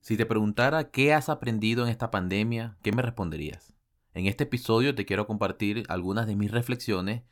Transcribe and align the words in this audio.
Si 0.00 0.16
te 0.16 0.24
preguntara 0.24 0.90
qué 0.90 1.12
has 1.12 1.28
aprendido 1.28 1.84
en 1.84 1.90
esta 1.90 2.10
pandemia, 2.10 2.78
¿qué 2.82 2.90
me 2.90 3.02
responderías? 3.02 3.74
En 4.14 4.26
este 4.26 4.44
episodio 4.44 4.94
te 4.94 5.04
quiero 5.04 5.26
compartir 5.26 5.84
algunas 5.88 6.26
de 6.26 6.36
mis 6.36 6.50
reflexiones 6.50 7.22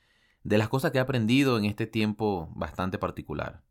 de 0.45 0.59
las 0.59 0.69
cosas 0.69 0.91
que 0.91 0.99
he 0.99 1.01
aprendido 1.01 1.57
en 1.57 1.65
este 1.65 1.87
tiempo 1.87 2.53
bastante 2.55 2.99
particular. 2.99 3.63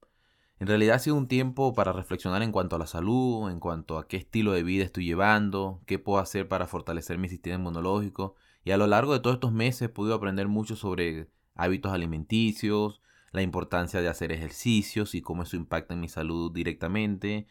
En 0.60 0.66
realidad 0.66 0.96
ha 0.96 1.00
sido 1.00 1.16
un 1.16 1.28
tiempo 1.28 1.74
para 1.74 1.94
reflexionar 1.94 2.42
en 2.42 2.52
cuanto 2.52 2.76
a 2.76 2.80
la 2.80 2.88
salud, 2.88 3.52
en 3.52 3.60
cuanto 3.60 4.00
a 4.00 4.08
qué 4.08 4.18
estilo 4.18 4.54
de 4.54 4.64
vida 4.64 4.84
estoy 4.84 5.06
llevando, 5.06 5.80
qué 5.86 6.00
puedo 6.00 6.18
hacer 6.18 6.48
para 6.48 6.66
fortalecer 6.66 7.20
mi 7.20 7.30
sistema 7.30 7.58
inmunológico. 7.58 8.36
Y 8.64 8.72
a 8.72 8.78
lo 8.78 8.88
largo 8.88 9.14
de 9.14 9.20
todos 9.20 9.36
estos 9.36 9.52
meses 9.52 9.84
he 9.84 9.90
podido 9.90 10.16
aprender 10.16 10.48
mucho 10.48 10.76
sobre 10.76 11.30
hábitos 11.54 11.94
alimenticios, 11.94 13.04
la 13.32 13.44
importancia 13.44 14.02
de 14.02 14.08
hacer 14.08 14.32
ejercicios 14.32 15.14
y 15.14 15.22
cómo 15.22 15.44
eso 15.44 15.56
impacta 15.56 15.94
en 15.94 16.00
mi 16.00 16.10
salud 16.10 16.52
directamente, 16.52 17.48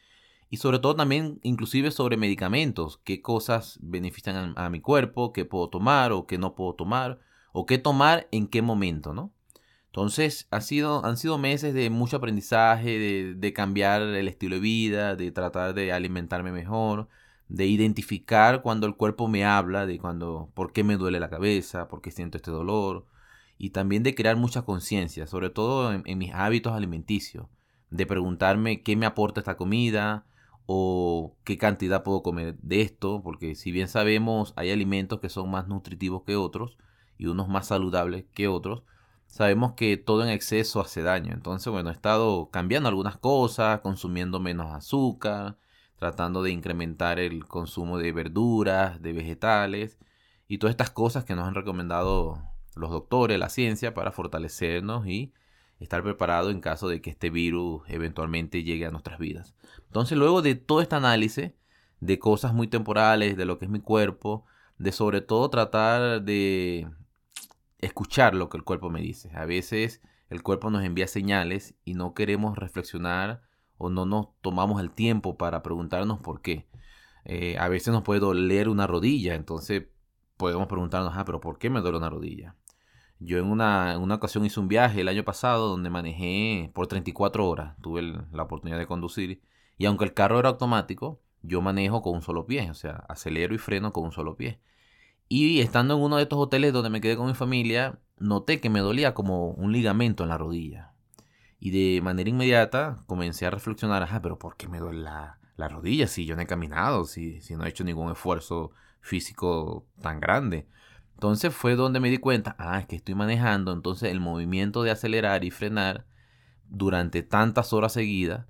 y 0.48 0.58
sobre 0.58 0.78
todo 0.78 0.94
también 0.94 1.40
inclusive 1.42 1.90
sobre 1.90 2.16
medicamentos, 2.16 3.00
qué 3.04 3.20
cosas 3.20 3.78
benefician 3.82 4.54
a, 4.56 4.70
mi 4.70 4.80
cuerpo, 4.80 5.32
qué 5.32 5.44
puedo 5.44 5.68
tomar 5.68 6.12
o 6.12 6.26
qué 6.26 6.38
no 6.38 6.54
puedo 6.54 6.74
tomar, 6.74 7.20
o 7.52 7.66
qué 7.66 7.78
tomar 7.78 8.28
en 8.30 8.46
qué 8.46 8.62
momento, 8.62 9.12
¿no? 9.12 9.32
Entonces 9.86 10.46
ha 10.50 10.60
sido, 10.60 11.04
han 11.06 11.16
sido 11.16 11.38
meses 11.38 11.72
de 11.72 11.88
mucho 11.88 12.18
aprendizaje, 12.18 13.34
de, 13.34 13.52
cambiar 13.54 14.02
el 14.02 14.28
estilo 14.28 14.56
de 14.56 14.60
vida, 14.60 15.16
de 15.16 15.32
tratar 15.32 15.72
de 15.74 15.90
alimentarme 15.90 16.52
mejor, 16.52 17.08
de 17.48 17.66
identificar 17.66 18.60
cuando 18.60 18.86
el 18.86 18.94
cuerpo 18.96 19.26
me 19.26 19.46
habla, 19.46 19.86
de 19.86 19.98
cuando, 19.98 20.50
por 20.54 20.72
qué 20.72 20.84
me 20.84 20.96
duele 20.96 21.18
la 21.18 21.30
cabeza, 21.30 21.88
por 21.88 22.02
qué 22.02 22.10
siento 22.10 22.36
este 22.36 22.50
dolor, 22.50 23.06
y 23.58 23.70
también 23.70 24.02
de 24.02 24.14
crear 24.14 24.36
mucha 24.36 24.62
conciencia, 24.62 25.26
sobre 25.26 25.50
todo 25.50 25.92
en, 25.92 26.18
mis 26.18 26.34
hábitos 26.34 26.74
alimenticios, 26.74 27.46
de 27.90 28.06
preguntarme 28.06 28.82
qué 28.82 28.96
me 28.96 29.06
aporta 29.06 29.40
esta 29.40 29.56
comida, 29.56 30.26
o 30.66 31.36
qué 31.44 31.58
cantidad 31.58 32.02
puedo 32.02 32.22
comer 32.22 32.56
de 32.58 32.82
esto, 32.82 33.22
porque 33.22 33.54
si 33.54 33.72
bien 33.72 33.88
sabemos 33.88 34.52
hay 34.56 34.70
alimentos 34.70 35.20
que 35.20 35.28
son 35.28 35.50
más 35.50 35.68
nutritivos 35.68 36.22
que 36.24 36.36
otros 36.36 36.76
y 37.18 37.26
unos 37.26 37.48
más 37.48 37.68
saludables 37.68 38.24
que 38.34 38.48
otros, 38.48 38.82
sabemos 39.26 39.74
que 39.74 39.96
todo 39.96 40.24
en 40.24 40.30
exceso 40.30 40.80
hace 40.80 41.02
daño. 41.02 41.32
Entonces, 41.32 41.72
bueno, 41.72 41.90
he 41.90 41.92
estado 41.92 42.50
cambiando 42.50 42.88
algunas 42.88 43.16
cosas, 43.16 43.80
consumiendo 43.80 44.40
menos 44.40 44.72
azúcar, 44.72 45.58
tratando 45.96 46.42
de 46.42 46.50
incrementar 46.50 47.18
el 47.18 47.46
consumo 47.46 47.98
de 47.98 48.12
verduras, 48.12 49.00
de 49.02 49.12
vegetales 49.12 49.98
y 50.48 50.58
todas 50.58 50.72
estas 50.72 50.90
cosas 50.90 51.24
que 51.24 51.34
nos 51.34 51.46
han 51.46 51.54
recomendado 51.54 52.42
los 52.74 52.90
doctores, 52.90 53.38
la 53.38 53.48
ciencia, 53.48 53.94
para 53.94 54.12
fortalecernos 54.12 55.06
y 55.06 55.32
estar 55.80 56.02
preparado 56.02 56.50
en 56.50 56.60
caso 56.60 56.88
de 56.88 57.00
que 57.00 57.10
este 57.10 57.30
virus 57.30 57.82
eventualmente 57.88 58.62
llegue 58.62 58.86
a 58.86 58.90
nuestras 58.90 59.18
vidas. 59.18 59.54
Entonces, 59.86 60.16
luego 60.16 60.42
de 60.42 60.54
todo 60.54 60.80
este 60.80 60.96
análisis 60.96 61.52
de 62.00 62.18
cosas 62.18 62.54
muy 62.54 62.68
temporales, 62.68 63.36
de 63.36 63.44
lo 63.44 63.58
que 63.58 63.66
es 63.66 63.70
mi 63.70 63.80
cuerpo, 63.80 64.44
de 64.78 64.92
sobre 64.92 65.20
todo 65.20 65.48
tratar 65.50 66.22
de 66.22 66.88
escuchar 67.78 68.34
lo 68.34 68.48
que 68.48 68.56
el 68.56 68.64
cuerpo 68.64 68.90
me 68.90 69.00
dice. 69.00 69.30
A 69.34 69.46
veces 69.46 70.02
el 70.28 70.42
cuerpo 70.42 70.70
nos 70.70 70.84
envía 70.84 71.06
señales 71.06 71.74
y 71.84 71.94
no 71.94 72.14
queremos 72.14 72.58
reflexionar 72.58 73.42
o 73.78 73.90
no 73.90 74.06
nos 74.06 74.28
tomamos 74.40 74.80
el 74.80 74.90
tiempo 74.90 75.36
para 75.36 75.62
preguntarnos 75.62 76.20
por 76.20 76.40
qué. 76.40 76.66
Eh, 77.24 77.56
a 77.58 77.68
veces 77.68 77.92
nos 77.92 78.02
puede 78.02 78.20
doler 78.20 78.68
una 78.68 78.86
rodilla, 78.86 79.34
entonces 79.34 79.84
podemos 80.36 80.68
preguntarnos, 80.68 81.12
ah, 81.16 81.24
pero 81.24 81.40
¿por 81.40 81.58
qué 81.58 81.70
me 81.70 81.80
duele 81.80 81.98
una 81.98 82.10
rodilla? 82.10 82.54
Yo 83.18 83.38
en 83.38 83.46
una, 83.46 83.96
ocasión 84.14 84.44
hice 84.44 84.60
un 84.60 84.68
viaje 84.68 85.00
el 85.00 85.08
año 85.08 85.24
pasado 85.24 85.68
donde 85.68 85.90
manejé 85.90 86.70
por 86.74 86.86
34 86.86 87.48
horas. 87.48 87.76
Tuve 87.80 88.02
la 88.02 88.42
oportunidad 88.42 88.78
de 88.78 88.86
conducir. 88.86 89.40
Y 89.78 89.86
aunque 89.86 90.04
el 90.04 90.14
carro 90.14 90.38
era 90.38 90.50
automático, 90.50 91.20
yo 91.42 91.62
manejo 91.62 92.02
con 92.02 92.14
un 92.14 92.22
solo 92.22 92.46
pie. 92.46 92.70
O 92.70 92.74
sea, 92.74 93.04
acelero 93.08 93.54
y 93.54 93.58
freno 93.58 93.92
con 93.92 94.04
un 94.04 94.12
solo 94.12 94.36
pie. 94.36 94.60
Y 95.28 95.60
estando 95.60 95.96
en 95.96 96.02
uno 96.02 96.16
de 96.16 96.24
estos 96.24 96.38
hoteles 96.38 96.72
donde 96.72 96.90
me 96.90 97.00
quedé 97.00 97.16
con 97.16 97.26
mi 97.26 97.34
familia, 97.34 97.98
noté 98.18 98.60
que 98.60 98.70
me 98.70 98.80
dolía 98.80 99.14
como 99.14 99.50
un 99.50 99.72
ligamento 99.72 100.22
en 100.22 100.28
la 100.28 100.38
rodilla. 100.38 100.92
Y 101.58 101.70
de 101.70 102.00
manera 102.02 102.30
inmediata 102.30 103.02
comencé 103.06 103.46
a 103.46 103.50
reflexionar, 103.50 104.02
ajá, 104.02 104.20
pero 104.20 104.38
¿por 104.38 104.56
qué 104.56 104.68
me 104.68 104.78
duele 104.78 105.02
la, 105.02 105.38
rodilla 105.68 106.06
si 106.06 106.26
yo 106.26 106.36
no 106.36 106.42
he 106.42 106.46
caminado, 106.46 107.06
si, 107.06 107.40
si 107.40 107.56
no 107.56 107.64
he 107.64 107.70
hecho 107.70 107.82
ningún 107.82 108.12
esfuerzo 108.12 108.72
físico 109.00 109.86
tan 110.00 110.20
grande? 110.20 110.68
Entonces 111.16 111.54
fue 111.54 111.76
donde 111.76 111.98
me 111.98 112.10
di 112.10 112.18
cuenta, 112.18 112.54
ah, 112.58 112.78
es 112.78 112.86
que 112.86 112.96
estoy 112.96 113.14
manejando, 113.14 113.72
entonces 113.72 114.10
el 114.10 114.20
movimiento 114.20 114.82
de 114.82 114.90
acelerar 114.90 115.44
y 115.44 115.50
frenar 115.50 116.04
durante 116.68 117.22
tantas 117.22 117.72
horas 117.72 117.94
seguidas 117.94 118.44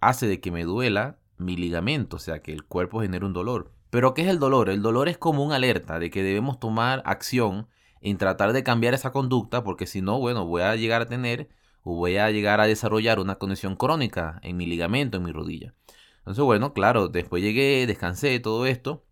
hace 0.00 0.26
de 0.26 0.40
que 0.40 0.50
me 0.50 0.64
duela 0.64 1.20
mi 1.36 1.56
ligamento, 1.56 2.16
o 2.16 2.18
sea, 2.18 2.42
que 2.42 2.52
el 2.52 2.64
cuerpo 2.64 3.02
genere 3.02 3.24
un 3.24 3.34
dolor. 3.34 3.72
Pero 3.90 4.14
¿qué 4.14 4.22
es 4.22 4.28
el 4.28 4.40
dolor? 4.40 4.68
El 4.68 4.82
dolor 4.82 5.08
es 5.08 5.16
como 5.16 5.44
una 5.44 5.54
alerta 5.54 6.00
de 6.00 6.10
que 6.10 6.24
debemos 6.24 6.58
tomar 6.58 7.02
acción 7.06 7.68
en 8.00 8.18
tratar 8.18 8.52
de 8.52 8.64
cambiar 8.64 8.94
esa 8.94 9.12
conducta, 9.12 9.62
porque 9.62 9.86
si 9.86 10.02
no, 10.02 10.18
bueno, 10.18 10.44
voy 10.44 10.62
a 10.62 10.74
llegar 10.74 11.02
a 11.02 11.06
tener 11.06 11.48
o 11.84 11.94
voy 11.94 12.16
a 12.16 12.32
llegar 12.32 12.60
a 12.60 12.66
desarrollar 12.66 13.20
una 13.20 13.36
condición 13.36 13.76
crónica 13.76 14.40
en 14.42 14.56
mi 14.56 14.66
ligamento, 14.66 15.18
en 15.18 15.22
mi 15.22 15.30
rodilla. 15.30 15.72
Entonces, 16.18 16.42
bueno, 16.42 16.72
claro, 16.72 17.06
después 17.06 17.44
llegué, 17.44 17.86
descansé, 17.86 18.40
todo 18.40 18.66
esto, 18.66 19.04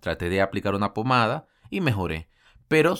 traté 0.00 0.30
de 0.30 0.40
aplicar 0.40 0.74
una 0.74 0.94
pomada 0.94 1.46
y 1.68 1.82
mejoré. 1.82 2.30
Pero 2.68 2.96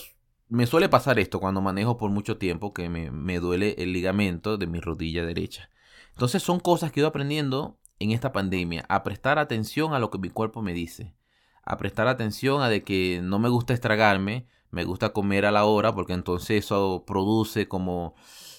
me 0.48 0.66
suele 0.66 0.88
pasar 0.88 1.18
esto 1.18 1.40
cuando 1.40 1.60
manejo 1.60 1.98
por 1.98 2.10
mucho 2.10 2.38
tiempo 2.38 2.72
que 2.72 2.88
me, 2.88 3.38
duele 3.38 3.76
el 3.78 3.92
ligamento 3.92 4.56
de 4.56 4.66
mi 4.66 4.80
rodilla 4.80 5.24
derecha. 5.24 5.70
Entonces 6.10 6.42
son 6.42 6.58
cosas 6.58 6.90
que 6.90 7.00
he 7.00 7.02
ido 7.02 7.08
aprendiendo 7.08 7.78
en 7.98 8.12
esta 8.12 8.32
pandemia, 8.32 8.84
a 8.88 9.02
prestar 9.02 9.38
atención 9.38 9.92
a 9.92 9.98
lo 9.98 10.10
que 10.10 10.18
mi 10.18 10.30
cuerpo 10.30 10.62
me 10.62 10.72
dice, 10.72 11.14
a 11.62 11.76
prestar 11.76 12.08
atención 12.08 12.62
a 12.62 12.68
de 12.68 12.82
que 12.82 13.20
no 13.22 13.38
me 13.38 13.48
gusta 13.48 13.74
estragarme, 13.74 14.46
me 14.70 14.84
gusta 14.84 15.12
comer 15.12 15.46
a 15.46 15.50
la 15.50 15.64
hora 15.64 15.94
porque 15.94 16.12
entonces 16.12 16.64
eso 16.64 17.04
produce 17.06 17.68
como 17.68 18.14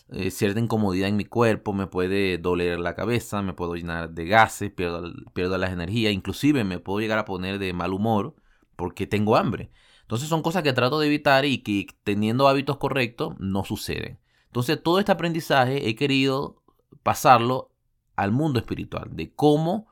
eh, 0.10 0.32
cierta 0.32 0.60
incomodidad 0.60 1.10
en 1.10 1.16
mi 1.16 1.26
cuerpo, 1.26 1.74
me 1.74 1.88
puede 1.88 2.38
doler 2.38 2.80
la 2.80 2.96
cabeza, 2.96 3.42
me 3.42 3.54
puedo 3.54 3.76
llenar 3.76 4.12
de 4.12 4.26
gases, 4.26 4.72
pierdo, 4.72 5.12
pierdo 5.34 5.58
las 5.58 5.72
energías, 5.72 6.14
inclusive 6.14 6.64
me 6.64 6.80
puedo 6.80 7.00
llegar 7.00 7.20
a 7.20 7.26
poner 7.26 7.60
de 7.60 7.74
mal 7.74 7.94
humor 7.94 8.36
porque 8.76 9.08
tengo 9.08 9.38
hambre. 9.38 9.72
Entonces 10.10 10.28
son 10.28 10.42
cosas 10.42 10.64
que 10.64 10.74
trato 10.74 11.00
de 11.00 11.06
evitar 11.06 11.46
y 11.46 11.60
que 11.60 11.86
teniendo 12.04 12.48
hábitos 12.48 12.78
correctos 12.78 13.36
no 13.38 13.64
suceden. 13.64 14.18
Entonces 14.48 14.82
todo 14.82 14.98
este 14.98 15.12
aprendizaje 15.12 15.88
he 15.88 15.96
querido 15.96 16.64
pasarlo 17.04 17.70
al 18.16 18.32
mundo 18.32 18.58
espiritual, 18.58 19.10
de 19.12 19.32
cómo 19.36 19.86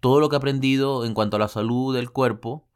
todo 0.00 0.18
lo 0.18 0.30
que 0.30 0.36
he 0.36 0.38
aprendido 0.38 1.04
en 1.04 1.12
cuanto 1.12 1.36
a 1.36 1.40
la 1.40 1.48
salud 1.48 1.94
del 1.94 2.10
cuerpo 2.10 2.70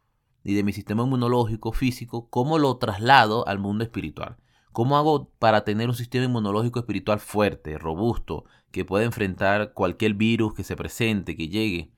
y 0.44 0.52
de 0.52 0.62
mi 0.62 0.74
sistema 0.74 1.04
inmunológico, 1.04 1.72
físico, 1.72 2.28
cómo 2.28 2.58
lo 2.58 2.76
traslado 2.76 3.48
al 3.48 3.58
mundo 3.58 3.82
espiritual. 3.82 4.36
¿Cómo 4.70 4.98
hago 4.98 5.30
para 5.38 5.64
tener 5.64 5.88
un 5.88 5.94
sistema 5.94 6.26
inmunológico 6.26 6.80
espiritual 6.80 7.18
fuerte, 7.18 7.78
robusto, 7.78 8.44
que 8.72 8.84
pueda 8.84 9.06
enfrentar 9.06 9.72
cualquier 9.72 10.12
virus 10.12 10.52
que 10.52 10.64
se 10.64 10.76
presente, 10.76 11.34
que 11.34 11.48
llegue? 11.48 11.94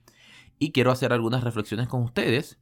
Y 0.60 0.70
quiero 0.70 0.92
hacer 0.92 1.12
algunas 1.12 1.42
reflexiones 1.42 1.88
con 1.88 2.04
ustedes 2.04 2.60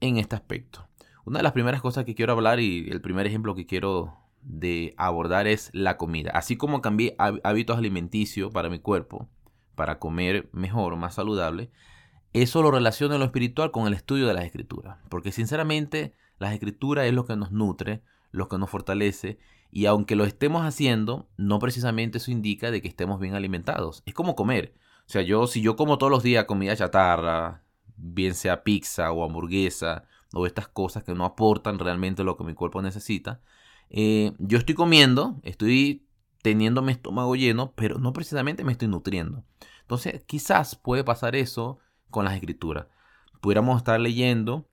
en 0.00 0.16
este 0.16 0.36
aspecto. 0.36 0.88
Una 1.24 1.38
de 1.38 1.42
las 1.42 1.52
primeras 1.52 1.80
cosas 1.80 2.04
que 2.04 2.14
quiero 2.14 2.32
hablar 2.32 2.60
y 2.60 2.88
el 2.90 3.00
primer 3.00 3.26
ejemplo 3.26 3.54
que 3.54 3.66
quiero 3.66 4.14
de 4.42 4.94
abordar 4.98 5.46
es 5.46 5.70
la 5.72 5.96
comida. 5.96 6.30
Así 6.34 6.56
como 6.56 6.82
cambié 6.82 7.16
hábitos 7.18 7.78
alimenticios 7.78 8.52
para 8.52 8.68
mi 8.68 8.78
cuerpo, 8.78 9.28
para 9.74 9.98
comer 9.98 10.50
mejor, 10.52 10.96
más 10.96 11.14
saludable, 11.14 11.70
eso 12.34 12.62
lo 12.62 12.70
relaciono 12.70 13.14
en 13.14 13.20
lo 13.20 13.26
espiritual 13.26 13.70
con 13.70 13.86
el 13.86 13.94
estudio 13.94 14.26
de 14.26 14.34
las 14.34 14.44
escrituras. 14.44 14.98
Porque 15.08 15.32
sinceramente 15.32 16.14
las 16.38 16.52
escrituras 16.52 17.06
es 17.06 17.14
lo 17.14 17.24
que 17.24 17.36
nos 17.36 17.52
nutre, 17.52 18.02
lo 18.30 18.48
que 18.48 18.58
nos 18.58 18.68
fortalece. 18.68 19.38
Y 19.70 19.86
aunque 19.86 20.16
lo 20.16 20.24
estemos 20.24 20.66
haciendo, 20.66 21.28
no 21.38 21.58
precisamente 21.58 22.18
eso 22.18 22.30
indica 22.30 22.70
de 22.70 22.82
que 22.82 22.88
estemos 22.88 23.18
bien 23.18 23.34
alimentados. 23.34 24.02
Es 24.04 24.12
como 24.12 24.36
comer. 24.36 24.74
O 25.06 25.10
sea, 25.10 25.22
yo 25.22 25.46
si 25.46 25.62
yo 25.62 25.74
como 25.76 25.96
todos 25.96 26.10
los 26.10 26.22
días 26.22 26.44
comida 26.44 26.76
chatarra, 26.76 27.62
bien 27.96 28.34
sea 28.34 28.62
pizza 28.62 29.10
o 29.12 29.24
hamburguesa, 29.24 30.04
o 30.34 30.46
estas 30.46 30.68
cosas 30.68 31.04
que 31.04 31.14
no 31.14 31.24
aportan 31.24 31.78
realmente 31.78 32.24
lo 32.24 32.36
que 32.36 32.44
mi 32.44 32.54
cuerpo 32.54 32.82
necesita. 32.82 33.40
Eh, 33.88 34.32
yo 34.38 34.58
estoy 34.58 34.74
comiendo, 34.74 35.40
estoy 35.42 36.06
teniendo 36.42 36.82
mi 36.82 36.92
estómago 36.92 37.36
lleno, 37.36 37.72
pero 37.74 37.98
no 37.98 38.12
precisamente 38.12 38.64
me 38.64 38.72
estoy 38.72 38.88
nutriendo. 38.88 39.44
Entonces, 39.82 40.24
quizás 40.24 40.74
puede 40.76 41.04
pasar 41.04 41.36
eso 41.36 41.78
con 42.10 42.24
las 42.24 42.34
escrituras. 42.34 42.86
Pudiéramos 43.40 43.78
estar 43.78 44.00
leyendo, 44.00 44.68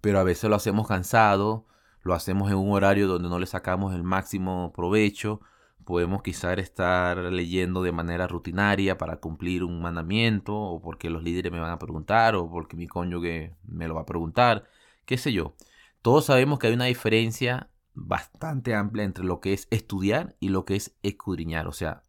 pero 0.00 0.18
a 0.18 0.24
veces 0.24 0.48
lo 0.48 0.56
hacemos 0.56 0.86
cansado, 0.86 1.66
lo 2.02 2.14
hacemos 2.14 2.50
en 2.50 2.58
un 2.58 2.72
horario 2.72 3.08
donde 3.08 3.28
no 3.28 3.38
le 3.38 3.46
sacamos 3.46 3.94
el 3.94 4.02
máximo 4.02 4.72
provecho. 4.72 5.40
Podemos 5.84 6.22
quizás 6.22 6.58
estar 6.58 7.18
leyendo 7.18 7.82
de 7.82 7.92
manera 7.92 8.26
rutinaria 8.26 8.96
para 8.96 9.16
cumplir 9.18 9.64
un 9.64 9.82
mandamiento, 9.82 10.56
o 10.56 10.80
porque 10.80 11.10
los 11.10 11.22
líderes 11.22 11.52
me 11.52 11.60
van 11.60 11.70
a 11.70 11.78
preguntar, 11.78 12.34
o 12.36 12.50
porque 12.50 12.76
mi 12.76 12.86
cónyuge 12.86 13.56
me 13.64 13.88
lo 13.88 13.94
va 13.94 14.02
a 14.02 14.06
preguntar 14.06 14.64
qué 15.04 15.18
sé 15.18 15.32
yo. 15.32 15.54
Todos 16.02 16.26
sabemos 16.26 16.58
que 16.58 16.66
hay 16.66 16.74
una 16.74 16.84
diferencia 16.84 17.70
bastante 17.94 18.74
amplia 18.74 19.04
entre 19.04 19.24
lo 19.24 19.40
que 19.40 19.52
es 19.52 19.68
estudiar 19.70 20.36
y 20.40 20.48
lo 20.48 20.64
que 20.64 20.76
es 20.76 20.96
escudriñar. 21.02 21.66
O 21.66 21.72
sea, 21.72 22.02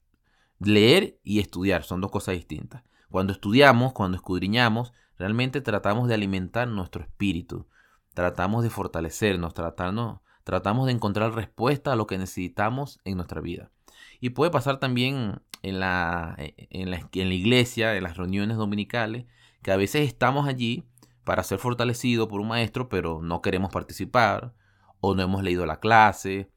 leer 0.60 1.20
y 1.24 1.40
estudiar 1.40 1.84
son 1.84 2.02
dos 2.02 2.12
cosas 2.12 2.36
distintas. 2.36 2.84
Cuando 3.10 3.34
estudiamos, 3.34 3.94
cuando 3.94 4.18
escudriñamos, 4.18 4.94
realmente 5.18 5.62
tratamos 5.62 6.08
de 6.08 6.16
alimentar 6.16 6.68
nuestro 6.68 7.04
espíritu, 7.04 7.68
tratamos 8.14 8.64
de 8.64 8.70
fortalecernos, 8.70 9.54
tratamos, 9.54 10.20
tratamos 10.44 10.88
de 10.88 10.94
encontrar 10.94 11.34
respuesta 11.34 11.94
a 11.94 11.96
lo 11.96 12.08
que 12.08 12.18
necesitamos 12.18 13.00
en 13.06 13.18
nuestra 13.18 13.42
vida. 13.42 13.72
Y 14.20 14.32
puede 14.32 14.52
pasar 14.52 14.80
también 14.80 15.42
en 15.62 15.80
la, 15.80 16.36
en 16.38 16.92
la, 16.92 17.10
en 17.12 17.30
la 17.30 17.34
iglesia, 17.34 17.96
en 17.96 18.04
las 18.04 18.18
reuniones 18.18 18.58
dominicales, 18.58 19.26
que 19.62 19.72
a 19.72 19.78
veces 19.78 20.08
estamos 20.08 20.48
allí 20.48 20.84
para 21.26 21.44
ser 21.44 21.60
fortalecidos 21.60 22.30
por 22.30 22.40
un 22.40 22.48
maestro, 22.48 22.88
pero 22.88 23.20
no 23.22 23.42
queremos 23.42 23.72
participar, 23.72 24.54
o 25.02 25.16
no 25.16 25.24
hemos 25.24 25.44
leído 25.44 25.66
la 25.66 25.80
clase, 25.82 26.52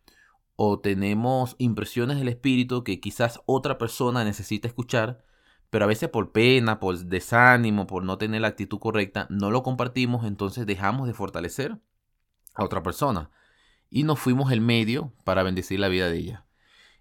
o 0.55 0.79
tenemos 0.79 1.57
impresiones 1.59 2.19
del 2.19 2.29
espíritu 2.29 2.85
que 2.85 3.01
quizás 3.01 3.41
otra 3.47 3.79
persona 3.79 4.25
necesita 4.25 4.69
escuchar, 4.69 5.25
pero 5.71 5.85
a 5.85 5.89
veces 5.89 6.11
por 6.11 6.33
pena, 6.33 6.81
por 6.81 6.99
desánimo, 6.99 7.87
por 7.87 8.05
no 8.05 8.19
tener 8.19 8.43
la 8.43 8.49
actitud 8.49 8.79
correcta, 8.79 9.27
no 9.31 9.51
lo 9.51 9.63
compartimos, 9.63 10.25
entonces 10.25 10.67
dejamos 10.67 11.07
de 11.07 11.15
fortalecer 11.15 11.79
a 12.55 12.65
otra 12.65 12.83
persona 12.83 13.31
y 13.91 14.05
nos 14.05 14.19
fuimos 14.19 14.53
el 14.53 14.61
medio 14.61 15.15
para 15.25 15.43
bendecir 15.43 15.81
la 15.81 15.89
vida 15.89 16.09
de 16.11 16.19
ella. 16.19 16.47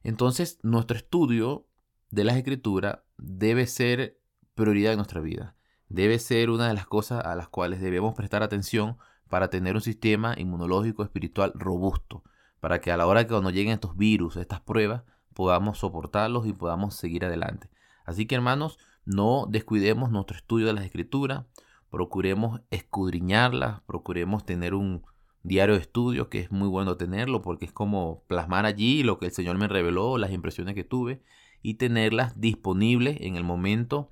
Entonces, 0.04 0.60
nuestro 0.64 0.96
estudio 0.96 1.68
de 2.12 2.24
las 2.24 2.38
escrituras 2.38 3.00
debe 3.18 3.68
ser 3.68 4.20
prioridad 4.56 4.94
en 4.94 4.98
nuestra 4.98 5.20
vida 5.20 5.57
debe 5.90 6.20
ser 6.20 6.50
una 6.50 6.68
de 6.68 6.74
las 6.74 6.86
cosas 6.86 7.26
a 7.26 7.36
las 7.36 7.48
cuales 7.48 7.82
debemos 7.82 8.14
prestar 8.14 8.44
atención 8.44 8.98
para 9.30 9.50
tener 9.50 9.76
un 9.76 9.82
sistema 9.82 10.36
inmunológico 10.38 11.04
espiritual 11.04 11.52
robusto, 11.56 12.24
para 12.60 12.82
que 12.82 12.92
a 12.92 12.98
la 12.98 13.08
hora 13.08 13.24
que 13.24 13.32
cuando 13.32 13.50
lleguen 13.50 13.74
estos 13.74 13.98
virus, 13.98 14.38
estas 14.38 14.62
pruebas, 14.62 15.04
podamos 15.34 15.80
soportarlos 15.80 16.48
y 16.48 16.54
podamos 16.54 16.96
seguir 16.96 17.26
adelante. 17.26 17.70
Así 18.06 18.26
que 18.26 18.36
hermanos, 18.36 18.80
no 19.06 19.46
descuidemos 19.50 20.12
nuestro 20.12 20.36
estudio 20.36 20.68
de 20.68 20.74
las 20.74 20.86
escrituras, 20.86 21.46
procuremos 21.90 22.62
escudriñarlas, 22.72 23.82
procuremos 23.82 24.46
tener 24.46 24.74
un 24.74 25.06
diario 25.44 25.76
de 25.76 25.82
estudio 25.82 26.30
que 26.30 26.40
es 26.40 26.52
muy 26.52 26.68
bueno 26.68 26.98
tenerlo 26.98 27.42
porque 27.42 27.66
es 27.66 27.72
como 27.72 28.24
plasmar 28.28 28.66
allí 28.66 29.04
lo 29.04 29.18
que 29.18 29.28
el 29.28 29.32
Señor 29.32 29.58
me 29.58 29.68
reveló, 29.68 30.18
las 30.18 30.32
impresiones 30.32 30.76
que 30.76 30.84
tuve 30.84 31.22
y 31.62 31.76
tenerlas 31.76 32.40
disponibles 32.40 33.18
en 33.22 33.36
el 33.36 33.44
momento 33.44 34.12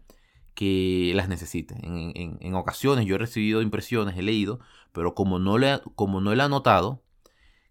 que 0.56 1.12
las 1.16 1.30
necesite. 1.30 1.76
En, 1.84 2.56
ocasiones 2.56 3.06
yo 3.06 3.16
he 3.16 3.20
recibido 3.20 3.62
impresiones, 3.62 4.18
he 4.18 4.24
leído, 4.24 4.60
pero 4.94 5.14
como 5.14 5.40
no, 5.40 5.58
le, 5.58 5.82
como 5.96 6.22
no 6.22 6.34
he 6.34 6.42
anotado, 6.42 7.04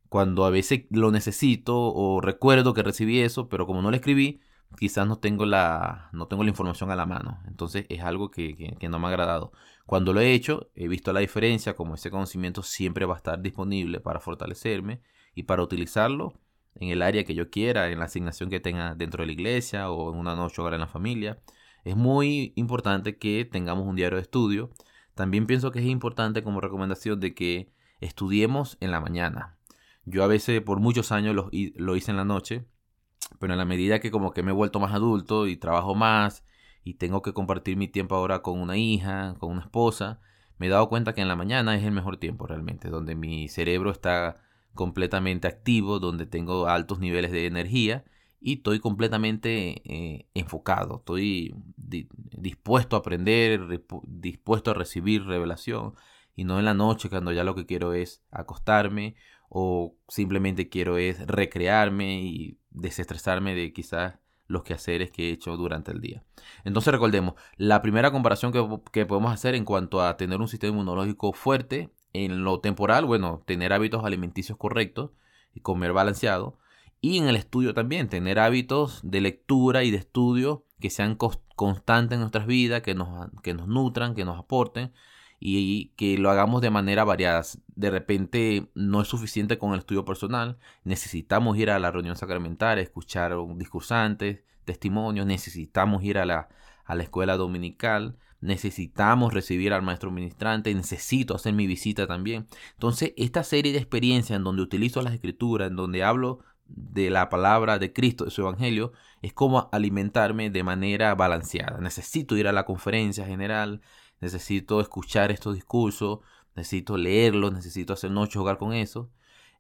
cuando 0.08 0.44
a 0.44 0.50
veces 0.50 0.84
lo 0.90 1.10
necesito 1.10 1.76
o 1.76 2.20
recuerdo 2.20 2.74
que 2.74 2.82
recibí 2.82 3.20
eso, 3.20 3.48
pero 3.48 3.66
como 3.66 3.82
no 3.82 3.90
lo 3.90 3.96
escribí, 3.96 4.40
quizás 4.78 5.08
no 5.08 5.18
tengo 5.18 5.46
la, 5.46 6.10
no 6.12 6.28
tengo 6.28 6.44
la 6.44 6.50
información 6.50 6.90
a 6.90 6.96
la 6.96 7.06
mano. 7.06 7.40
Entonces 7.48 7.86
es 7.88 8.02
algo 8.02 8.30
que, 8.30 8.76
que 8.78 8.88
no 8.88 8.98
me 8.98 9.06
ha 9.06 9.10
agradado. 9.10 9.52
Cuando 9.86 10.12
lo 10.12 10.20
he 10.20 10.32
hecho, 10.32 10.70
he 10.74 10.88
visto 10.88 11.12
la 11.12 11.20
diferencia, 11.20 11.74
como 11.74 11.94
ese 11.94 12.10
conocimiento 12.10 12.62
siempre 12.62 13.06
va 13.06 13.14
a 13.14 13.16
estar 13.16 13.40
disponible 13.40 14.00
para 14.00 14.20
fortalecerme 14.20 15.00
y 15.34 15.44
para 15.44 15.62
utilizarlo 15.62 16.34
en 16.76 16.90
el 16.90 17.02
área 17.02 17.24
que 17.24 17.34
yo 17.34 17.50
quiera, 17.50 17.90
en 17.90 17.98
la 17.98 18.06
asignación 18.06 18.50
que 18.50 18.60
tenga 18.60 18.94
dentro 18.94 19.22
de 19.22 19.26
la 19.26 19.32
iglesia 19.32 19.90
o 19.90 20.12
en 20.12 20.18
una 20.18 20.34
noche 20.34 20.60
hogar 20.60 20.74
en 20.74 20.80
la 20.80 20.86
familia. 20.86 21.38
Es 21.84 21.96
muy 21.96 22.54
importante 22.56 23.18
que 23.18 23.44
tengamos 23.44 23.86
un 23.86 23.94
diario 23.96 24.16
de 24.16 24.22
estudio. 24.22 24.70
También 25.14 25.46
pienso 25.46 25.70
que 25.70 25.80
es 25.80 25.86
importante 25.86 26.42
como 26.42 26.60
recomendación 26.60 27.20
de 27.20 27.34
que 27.34 27.70
estudiemos 28.00 28.78
en 28.80 28.90
la 28.90 29.00
mañana. 29.00 29.56
Yo 30.06 30.24
a 30.24 30.26
veces 30.26 30.60
por 30.62 30.80
muchos 30.80 31.12
años 31.12 31.34
lo, 31.34 31.50
lo 31.76 31.96
hice 31.96 32.10
en 32.10 32.16
la 32.16 32.24
noche, 32.24 32.64
pero 33.38 33.52
en 33.52 33.58
la 33.58 33.64
medida 33.64 34.00
que 34.00 34.10
como 34.10 34.32
que 34.32 34.42
me 34.42 34.50
he 34.50 34.54
vuelto 34.54 34.80
más 34.80 34.92
adulto 34.92 35.46
y 35.46 35.56
trabajo 35.56 35.94
más 35.94 36.44
y 36.84 36.94
tengo 36.94 37.22
que 37.22 37.32
compartir 37.32 37.76
mi 37.76 37.88
tiempo 37.88 38.14
ahora 38.14 38.40
con 38.40 38.60
una 38.60 38.76
hija, 38.76 39.34
con 39.38 39.50
una 39.52 39.62
esposa, 39.62 40.20
me 40.58 40.66
he 40.66 40.70
dado 40.70 40.88
cuenta 40.88 41.14
que 41.14 41.20
en 41.20 41.28
la 41.28 41.36
mañana 41.36 41.76
es 41.76 41.84
el 41.84 41.92
mejor 41.92 42.18
tiempo 42.18 42.46
realmente, 42.46 42.88
donde 42.88 43.14
mi 43.14 43.48
cerebro 43.48 43.90
está 43.90 44.36
completamente 44.74 45.48
activo, 45.48 45.98
donde 45.98 46.26
tengo 46.26 46.66
altos 46.66 46.98
niveles 46.98 47.32
de 47.32 47.46
energía 47.46 48.04
y 48.46 48.56
estoy 48.56 48.78
completamente 48.78 49.80
eh, 49.86 50.26
enfocado, 50.34 50.96
estoy 50.98 51.54
dispuesto 51.76 52.94
a 52.94 52.98
aprender, 52.98 53.82
dispuesto 54.06 54.70
a 54.70 54.74
recibir 54.74 55.24
revelación 55.24 55.94
y 56.36 56.44
no 56.44 56.58
en 56.58 56.66
la 56.66 56.74
noche 56.74 57.08
cuando 57.08 57.32
ya 57.32 57.42
lo 57.42 57.54
que 57.54 57.64
quiero 57.64 57.94
es 57.94 58.22
acostarme 58.30 59.16
o 59.48 59.96
simplemente 60.08 60.68
quiero 60.68 60.98
es 60.98 61.26
recrearme 61.26 62.20
y 62.20 62.58
desestresarme 62.68 63.54
de 63.54 63.72
quizás 63.72 64.18
los 64.46 64.62
quehaceres 64.62 65.10
que 65.10 65.30
he 65.30 65.32
hecho 65.32 65.56
durante 65.56 65.92
el 65.92 66.02
día. 66.02 66.22
Entonces 66.64 66.92
recordemos, 66.92 67.36
la 67.56 67.80
primera 67.80 68.10
comparación 68.10 68.52
que, 68.52 68.62
que 68.92 69.06
podemos 69.06 69.32
hacer 69.32 69.54
en 69.54 69.64
cuanto 69.64 70.02
a 70.02 70.18
tener 70.18 70.38
un 70.42 70.48
sistema 70.48 70.74
inmunológico 70.74 71.32
fuerte 71.32 71.94
en 72.12 72.44
lo 72.44 72.60
temporal, 72.60 73.06
bueno, 73.06 73.42
tener 73.46 73.72
hábitos 73.72 74.04
alimenticios 74.04 74.58
correctos 74.58 75.12
y 75.54 75.60
comer 75.60 75.94
balanceado 75.94 76.58
y 77.04 77.18
en 77.18 77.28
el 77.28 77.36
estudio 77.36 77.74
también, 77.74 78.08
tener 78.08 78.38
hábitos 78.38 79.00
de 79.02 79.20
lectura 79.20 79.84
y 79.84 79.90
de 79.90 79.98
estudio 79.98 80.64
que 80.80 80.88
sean 80.88 81.16
constantes 81.16 82.14
en 82.14 82.20
nuestras 82.20 82.46
vidas, 82.46 82.80
que 82.80 82.94
nos, 82.94 83.28
que 83.42 83.52
nos 83.52 83.68
nutran, 83.68 84.14
que 84.14 84.24
nos 84.24 84.38
aporten 84.38 84.90
y, 85.38 85.88
que 85.96 86.16
lo 86.16 86.30
hagamos 86.30 86.62
de 86.62 86.70
manera 86.70 87.04
variada. 87.04 87.42
De 87.76 87.90
repente 87.90 88.70
no 88.74 89.02
es 89.02 89.08
suficiente 89.08 89.58
con 89.58 89.74
el 89.74 89.80
estudio 89.80 90.06
personal, 90.06 90.56
necesitamos 90.82 91.58
ir 91.58 91.68
a 91.68 91.78
la 91.78 91.90
reunión 91.90 92.16
sacramental, 92.16 92.78
escuchar 92.78 93.34
discursantes, 93.56 94.40
testimonios, 94.64 95.26
necesitamos 95.26 96.02
ir 96.04 96.16
a 96.16 96.24
la, 96.24 96.48
a 96.86 96.94
la 96.94 97.02
escuela 97.02 97.36
dominical, 97.36 98.16
necesitamos 98.40 99.34
recibir 99.34 99.74
al 99.74 99.82
maestro 99.82 100.10
ministrante, 100.10 100.74
necesito 100.74 101.34
hacer 101.34 101.52
mi 101.52 101.66
visita 101.66 102.06
también. 102.06 102.46
Entonces, 102.72 103.12
esta 103.18 103.42
serie 103.42 103.72
de 103.72 103.78
experiencias 103.78 104.38
en 104.38 104.44
donde 104.44 104.62
utilizo 104.62 105.02
las 105.02 105.12
escrituras, 105.12 105.68
en 105.68 105.76
donde 105.76 106.02
hablo 106.02 106.40
de 106.66 107.10
la 107.10 107.28
palabra 107.28 107.78
de 107.78 107.92
Cristo, 107.92 108.24
de 108.24 108.30
su 108.30 108.42
Evangelio, 108.42 108.92
es 109.22 109.32
como 109.32 109.68
alimentarme 109.72 110.50
de 110.50 110.62
manera 110.62 111.14
balanceada. 111.14 111.78
Necesito 111.78 112.36
ir 112.36 112.48
a 112.48 112.52
la 112.52 112.64
conferencia 112.64 113.26
general, 113.26 113.80
necesito 114.20 114.80
escuchar 114.80 115.30
estos 115.30 115.54
discursos, 115.54 116.20
necesito 116.54 116.96
leerlos, 116.96 117.52
necesito 117.52 117.92
hacer 117.92 118.10
noche 118.10 118.38
jugar 118.38 118.58
con 118.58 118.72
eso. 118.72 119.10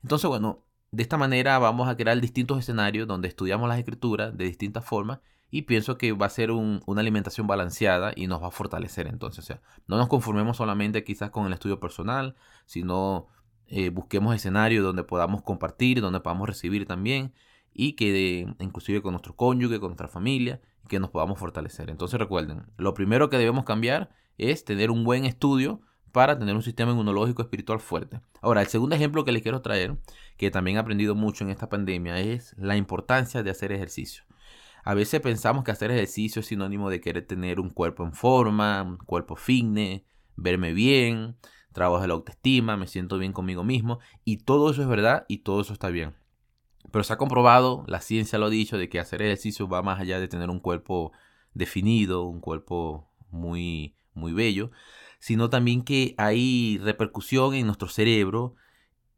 Entonces, 0.02 0.28
bueno, 0.28 0.64
de 0.90 1.02
esta 1.02 1.16
manera 1.16 1.58
vamos 1.58 1.88
a 1.88 1.96
crear 1.96 2.20
distintos 2.20 2.58
escenarios 2.58 3.08
donde 3.08 3.28
estudiamos 3.28 3.68
las 3.68 3.78
escrituras 3.78 4.36
de 4.36 4.44
distintas 4.44 4.84
formas 4.84 5.20
y 5.50 5.62
pienso 5.62 5.98
que 5.98 6.12
va 6.12 6.26
a 6.26 6.30
ser 6.30 6.50
una 6.50 7.00
alimentación 7.00 7.46
balanceada 7.46 8.12
y 8.16 8.26
nos 8.26 8.42
va 8.42 8.48
a 8.48 8.50
fortalecer 8.50 9.06
entonces. 9.06 9.56
No 9.86 9.96
nos 9.96 10.08
conformemos 10.08 10.56
solamente 10.56 11.04
quizás 11.04 11.30
con 11.30 11.46
el 11.46 11.52
estudio 11.52 11.80
personal, 11.80 12.34
sino 12.66 13.28
eh, 13.68 13.90
busquemos 13.90 14.34
escenarios 14.34 14.84
donde 14.84 15.04
podamos 15.04 15.42
compartir, 15.42 16.00
donde 16.00 16.20
podamos 16.20 16.48
recibir 16.48 16.86
también 16.86 17.32
y 17.72 17.94
que 17.94 18.46
inclusive 18.60 19.02
con 19.02 19.12
nuestro 19.12 19.34
cónyuge, 19.34 19.80
con 19.80 19.90
nuestra 19.90 20.08
familia, 20.08 20.60
que 20.88 21.00
nos 21.00 21.10
podamos 21.10 21.38
fortalecer. 21.38 21.90
Entonces 21.90 22.18
recuerden, 22.18 22.64
lo 22.76 22.94
primero 22.94 23.30
que 23.30 23.38
debemos 23.38 23.64
cambiar 23.64 24.10
es 24.38 24.64
tener 24.64 24.90
un 24.90 25.04
buen 25.04 25.24
estudio 25.24 25.80
para 26.12 26.38
tener 26.38 26.54
un 26.54 26.62
sistema 26.62 26.92
inmunológico 26.92 27.42
espiritual 27.42 27.80
fuerte. 27.80 28.20
Ahora, 28.40 28.60
el 28.60 28.68
segundo 28.68 28.94
ejemplo 28.94 29.24
que 29.24 29.32
les 29.32 29.42
quiero 29.42 29.62
traer, 29.62 29.96
que 30.36 30.52
también 30.52 30.76
he 30.76 30.80
aprendido 30.80 31.16
mucho 31.16 31.42
en 31.42 31.50
esta 31.50 31.68
pandemia, 31.68 32.20
es 32.20 32.54
la 32.56 32.76
importancia 32.76 33.42
de 33.42 33.50
hacer 33.50 33.72
ejercicio. 33.72 34.22
A 34.84 34.94
veces 34.94 35.20
pensamos 35.20 35.64
que 35.64 35.72
hacer 35.72 35.90
ejercicio 35.90 36.40
es 36.40 36.46
sinónimo 36.46 36.88
de 36.88 37.00
querer 37.00 37.26
tener 37.26 37.58
un 37.58 37.70
cuerpo 37.70 38.04
en 38.04 38.12
forma, 38.12 38.82
un 38.82 38.98
cuerpo 38.98 39.34
fitness, 39.34 40.02
verme 40.36 40.72
bien, 40.72 41.36
trabajo 41.74 42.00
de 42.00 42.08
la 42.08 42.14
autoestima, 42.14 42.78
me 42.78 42.86
siento 42.86 43.18
bien 43.18 43.34
conmigo 43.34 43.64
mismo 43.64 43.98
y 44.24 44.38
todo 44.38 44.70
eso 44.70 44.80
es 44.80 44.88
verdad 44.88 45.26
y 45.28 45.38
todo 45.38 45.60
eso 45.60 45.74
está 45.74 45.90
bien. 45.90 46.14
Pero 46.90 47.04
se 47.04 47.12
ha 47.12 47.18
comprobado, 47.18 47.84
la 47.86 48.00
ciencia 48.00 48.38
lo 48.38 48.46
ha 48.46 48.50
dicho, 48.50 48.78
de 48.78 48.88
que 48.88 49.00
hacer 49.00 49.20
ejercicio 49.20 49.68
va 49.68 49.82
más 49.82 50.00
allá 50.00 50.20
de 50.20 50.28
tener 50.28 50.48
un 50.48 50.60
cuerpo 50.60 51.12
definido, 51.52 52.24
un 52.24 52.40
cuerpo 52.40 53.10
muy, 53.30 53.96
muy 54.14 54.32
bello, 54.32 54.70
sino 55.18 55.50
también 55.50 55.82
que 55.82 56.14
hay 56.16 56.78
repercusión 56.78 57.54
en 57.54 57.66
nuestro 57.66 57.88
cerebro, 57.88 58.54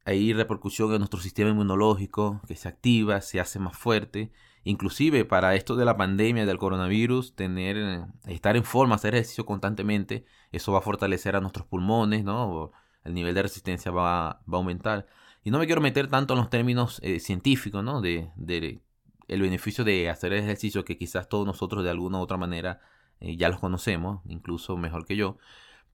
hay 0.04 0.32
repercusión 0.32 0.92
en 0.92 0.98
nuestro 0.98 1.20
sistema 1.20 1.50
inmunológico 1.50 2.40
que 2.46 2.56
se 2.56 2.68
activa, 2.68 3.20
se 3.20 3.40
hace 3.40 3.58
más 3.58 3.76
fuerte. 3.76 4.32
Inclusive 4.68 5.24
para 5.24 5.54
esto 5.54 5.76
de 5.76 5.84
la 5.84 5.96
pandemia 5.96 6.44
del 6.44 6.58
coronavirus, 6.58 7.36
tener, 7.36 8.06
estar 8.26 8.56
en 8.56 8.64
forma, 8.64 8.96
hacer 8.96 9.14
ejercicio 9.14 9.46
constantemente, 9.46 10.24
eso 10.50 10.72
va 10.72 10.78
a 10.78 10.82
fortalecer 10.82 11.36
a 11.36 11.40
nuestros 11.40 11.68
pulmones, 11.68 12.24
¿no? 12.24 12.72
El 13.04 13.14
nivel 13.14 13.32
de 13.32 13.42
resistencia 13.42 13.92
va, 13.92 14.28
a 14.28 14.40
aumentar. 14.50 15.06
Y 15.44 15.52
no 15.52 15.60
me 15.60 15.66
quiero 15.66 15.80
meter 15.80 16.08
tanto 16.08 16.34
en 16.34 16.40
los 16.40 16.50
términos 16.50 16.98
eh, 17.04 17.20
científicos, 17.20 17.84
¿no? 17.84 18.00
De, 18.00 18.28
el 19.28 19.40
beneficio 19.40 19.84
de 19.84 20.10
hacer 20.10 20.32
ejercicio 20.32 20.84
que 20.84 20.98
quizás 20.98 21.28
todos 21.28 21.46
nosotros 21.46 21.84
de 21.84 21.90
alguna 21.90 22.18
u 22.18 22.22
otra 22.22 22.36
manera 22.36 22.80
eh, 23.20 23.36
ya 23.36 23.48
los 23.48 23.60
conocemos, 23.60 24.20
incluso 24.26 24.76
mejor 24.76 25.06
que 25.06 25.14
yo. 25.14 25.38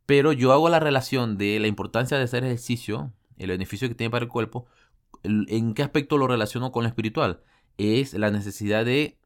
Pero 0.06 0.32
yo 0.32 0.50
hago 0.50 0.70
la 0.70 0.80
relación 0.80 1.36
de 1.36 1.60
la 1.60 1.66
importancia 1.66 2.16
de 2.16 2.24
hacer 2.24 2.42
ejercicio 2.42 3.12
el 3.36 3.50
beneficio 3.50 3.86
que 3.86 3.94
tiene 3.94 4.10
para 4.10 4.24
el 4.24 4.30
cuerpo, 4.30 4.66
¿en 5.24 5.74
qué 5.74 5.82
aspecto 5.82 6.16
lo 6.16 6.26
relaciono 6.26 6.72
con 6.72 6.84
lo 6.84 6.88
espiritual? 6.88 7.42
Es 7.78 8.14
la 8.14 8.30
necesidad 8.30 8.84
de 8.84 9.18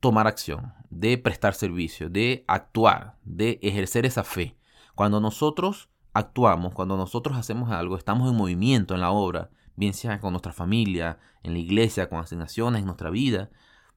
tomar 0.00 0.26
acción, 0.26 0.72
de 0.90 1.16
prestar 1.18 1.54
servicio, 1.54 2.10
de 2.10 2.44
actuar, 2.48 3.16
de 3.24 3.58
ejercer 3.62 4.04
esa 4.06 4.24
fe. 4.24 4.56
Cuando 4.94 5.20
nosotros 5.20 5.90
actuamos, 6.12 6.74
cuando 6.74 6.96
nosotros 6.96 7.36
hacemos 7.36 7.70
algo, 7.70 7.96
estamos 7.96 8.30
en 8.30 8.36
movimiento 8.36 8.94
en 8.94 9.00
la 9.00 9.10
obra, 9.10 9.50
bien 9.76 9.94
sea 9.94 10.20
con 10.20 10.32
nuestra 10.32 10.52
familia, 10.52 11.18
en 11.42 11.52
la 11.52 11.58
iglesia, 11.58 12.08
con 12.08 12.20
asignaciones, 12.20 12.80
en 12.80 12.86
nuestra 12.86 13.10
vida, 13.10 13.50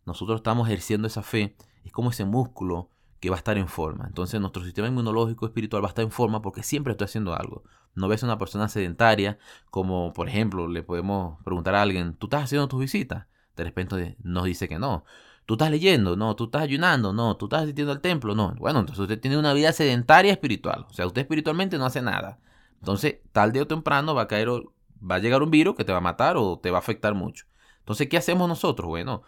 nosotros 0.05 0.37
estamos 0.37 0.67
ejerciendo 0.67 1.07
esa 1.07 1.23
fe, 1.23 1.55
es 1.83 1.91
como 1.91 2.11
ese 2.11 2.25
músculo 2.25 2.89
que 3.19 3.29
va 3.29 3.35
a 3.35 3.39
estar 3.39 3.57
en 3.57 3.67
forma. 3.67 4.05
Entonces 4.05 4.39
nuestro 4.39 4.63
sistema 4.63 4.87
inmunológico 4.87 5.45
espiritual 5.45 5.83
va 5.83 5.87
a 5.87 5.89
estar 5.89 6.05
en 6.05 6.11
forma 6.11 6.41
porque 6.41 6.63
siempre 6.63 6.91
estoy 6.91 7.05
haciendo 7.05 7.33
algo. 7.33 7.63
No 7.95 8.07
ves 8.07 8.21
a 8.23 8.27
una 8.27 8.37
persona 8.37 8.69
sedentaria 8.69 9.39
como, 9.71 10.13
por 10.13 10.29
ejemplo, 10.29 10.67
le 10.67 10.83
podemos 10.83 11.41
preguntar 11.43 11.75
a 11.75 11.81
alguien, 11.81 12.13
¿tú 12.13 12.27
estás 12.27 12.43
haciendo 12.43 12.67
tus 12.67 12.81
visitas? 12.81 13.25
De 13.55 13.63
repente 13.63 14.17
nos 14.21 14.45
dice 14.45 14.67
que 14.67 14.79
no. 14.79 15.05
¿Tú 15.45 15.55
estás 15.55 15.71
leyendo? 15.71 16.15
No. 16.15 16.35
¿Tú 16.35 16.45
estás 16.45 16.63
ayunando? 16.63 17.13
No. 17.13 17.37
¿Tú 17.37 17.45
estás 17.45 17.63
asistiendo 17.63 17.91
al 17.91 18.01
templo? 18.01 18.35
No. 18.35 18.53
Bueno, 18.57 18.79
entonces 18.79 19.01
usted 19.01 19.19
tiene 19.19 19.37
una 19.37 19.53
vida 19.53 19.71
sedentaria 19.71 20.31
espiritual. 20.31 20.85
O 20.89 20.93
sea, 20.93 21.05
usted 21.05 21.21
espiritualmente 21.21 21.77
no 21.77 21.85
hace 21.85 22.01
nada. 22.01 22.39
Entonces, 22.79 23.17
tarde 23.31 23.61
o 23.61 23.67
temprano 23.67 24.13
va 24.15 24.23
a 24.23 24.27
caer, 24.27 24.49
va 24.49 25.15
a 25.15 25.19
llegar 25.19 25.41
un 25.43 25.51
virus 25.51 25.75
que 25.75 25.83
te 25.83 25.91
va 25.91 25.99
a 25.99 26.01
matar 26.01 26.37
o 26.37 26.59
te 26.59 26.71
va 26.71 26.77
a 26.77 26.79
afectar 26.79 27.13
mucho. 27.13 27.45
Entonces, 27.79 28.09
¿qué 28.09 28.17
hacemos 28.17 28.47
nosotros? 28.49 28.87
Bueno, 28.87 29.23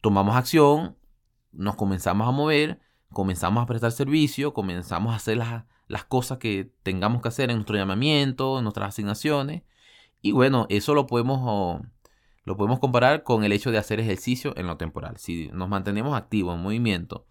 tomamos 0.00 0.36
acción, 0.36 0.96
nos 1.52 1.76
comenzamos 1.76 2.26
a 2.26 2.32
mover, 2.32 2.80
comenzamos 3.12 3.62
a 3.62 3.66
prestar 3.66 3.92
servicio, 3.92 4.52
comenzamos 4.52 5.12
a 5.12 5.16
hacer 5.16 5.36
las, 5.36 5.64
las 5.86 6.04
cosas 6.04 6.38
que 6.38 6.72
tengamos 6.82 7.22
que 7.22 7.28
hacer 7.28 7.50
en 7.50 7.56
nuestro 7.56 7.76
llamamiento, 7.76 8.58
en 8.58 8.64
nuestras 8.64 8.88
asignaciones. 8.88 9.62
Y 10.20 10.32
bueno, 10.32 10.66
eso 10.68 10.94
lo 10.94 11.06
podemos, 11.06 11.82
lo 12.44 12.56
podemos 12.56 12.80
comparar 12.80 13.22
con 13.22 13.44
el 13.44 13.52
hecho 13.52 13.70
de 13.70 13.78
hacer 13.78 14.00
ejercicio 14.00 14.52
en 14.56 14.66
lo 14.66 14.76
temporal. 14.76 15.16
Si 15.18 15.48
nos 15.52 15.68
mantenemos 15.68 16.16
activos, 16.16 16.56
en 16.56 16.62
movimiento, 16.62 17.26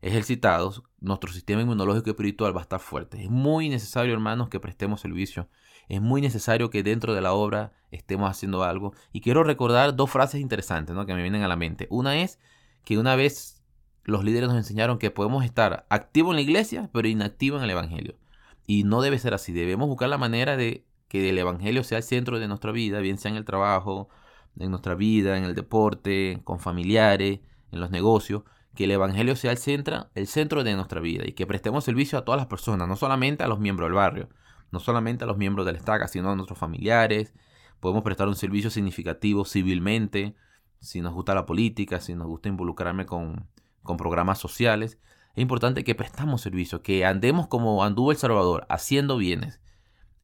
ejercitados, 0.00 0.82
nuestro 1.00 1.32
sistema 1.32 1.62
inmunológico 1.62 2.08
y 2.08 2.12
espiritual 2.12 2.56
va 2.56 2.60
a 2.60 2.62
estar 2.62 2.80
fuerte. 2.80 3.22
Es 3.22 3.30
muy 3.30 3.68
necesario, 3.68 4.12
hermanos, 4.12 4.48
que 4.48 4.60
prestemos 4.60 5.00
servicio. 5.00 5.48
Es 5.88 6.00
muy 6.00 6.20
necesario 6.20 6.70
que 6.70 6.82
dentro 6.82 7.14
de 7.14 7.20
la 7.20 7.32
obra 7.32 7.72
estemos 7.90 8.30
haciendo 8.30 8.62
algo. 8.62 8.94
Y 9.12 9.20
quiero 9.20 9.42
recordar 9.44 9.96
dos 9.96 10.10
frases 10.10 10.40
interesantes 10.40 10.94
¿no? 10.94 11.06
que 11.06 11.14
me 11.14 11.22
vienen 11.22 11.42
a 11.42 11.48
la 11.48 11.56
mente. 11.56 11.86
Una 11.90 12.20
es 12.20 12.38
que 12.84 12.98
una 12.98 13.16
vez 13.16 13.62
los 14.04 14.24
líderes 14.24 14.48
nos 14.48 14.58
enseñaron 14.58 14.98
que 14.98 15.10
podemos 15.10 15.44
estar 15.44 15.86
activos 15.90 16.30
en 16.30 16.36
la 16.36 16.42
iglesia, 16.42 16.90
pero 16.92 17.08
inactivos 17.08 17.58
en 17.58 17.64
el 17.64 17.70
Evangelio. 17.70 18.16
Y 18.66 18.84
no 18.84 19.02
debe 19.02 19.18
ser 19.18 19.34
así. 19.34 19.52
Debemos 19.52 19.88
buscar 19.88 20.08
la 20.08 20.18
manera 20.18 20.56
de 20.56 20.86
que 21.08 21.30
el 21.30 21.38
Evangelio 21.38 21.84
sea 21.84 21.98
el 21.98 22.04
centro 22.04 22.38
de 22.38 22.48
nuestra 22.48 22.72
vida, 22.72 23.00
bien 23.00 23.18
sea 23.18 23.30
en 23.30 23.36
el 23.36 23.44
trabajo, 23.44 24.08
en 24.58 24.70
nuestra 24.70 24.94
vida, 24.94 25.36
en 25.36 25.44
el 25.44 25.54
deporte, 25.54 26.40
con 26.44 26.60
familiares, 26.60 27.40
en 27.70 27.80
los 27.80 27.90
negocios 27.90 28.42
que 28.74 28.84
el 28.84 28.92
Evangelio 28.92 29.34
sea 29.34 29.50
el 29.50 29.58
centro, 29.58 30.08
el 30.14 30.28
centro 30.28 30.62
de 30.62 30.76
nuestra 30.76 31.00
vida 31.00 31.24
y 31.26 31.32
que 31.32 31.48
prestemos 31.48 31.82
servicio 31.82 32.16
a 32.16 32.24
todas 32.24 32.38
las 32.38 32.46
personas, 32.46 32.86
no 32.86 32.94
solamente 32.94 33.42
a 33.42 33.48
los 33.48 33.58
miembros 33.58 33.88
del 33.88 33.94
barrio, 33.94 34.28
no 34.70 34.78
solamente 34.78 35.24
a 35.24 35.26
los 35.26 35.36
miembros 35.36 35.66
del 35.66 35.74
estaca, 35.74 36.06
sino 36.06 36.30
a 36.30 36.36
nuestros 36.36 36.58
familiares. 36.58 37.34
Podemos 37.80 38.04
prestar 38.04 38.28
un 38.28 38.36
servicio 38.36 38.70
significativo 38.70 39.44
civilmente, 39.44 40.36
si 40.78 41.00
nos 41.00 41.12
gusta 41.12 41.34
la 41.34 41.44
política, 41.44 42.00
si 42.00 42.14
nos 42.14 42.28
gusta 42.28 42.48
involucrarme 42.48 43.04
con, 43.04 43.48
con 43.82 43.96
programas 43.96 44.38
sociales. 44.38 44.98
Es 45.34 45.42
importante 45.42 45.82
que 45.82 45.96
prestamos 45.96 46.40
servicio, 46.40 46.80
que 46.80 47.04
andemos 47.04 47.48
como 47.48 47.82
anduvo 47.82 48.12
El 48.12 48.16
Salvador, 48.16 48.64
haciendo 48.68 49.16
bienes. 49.16 49.60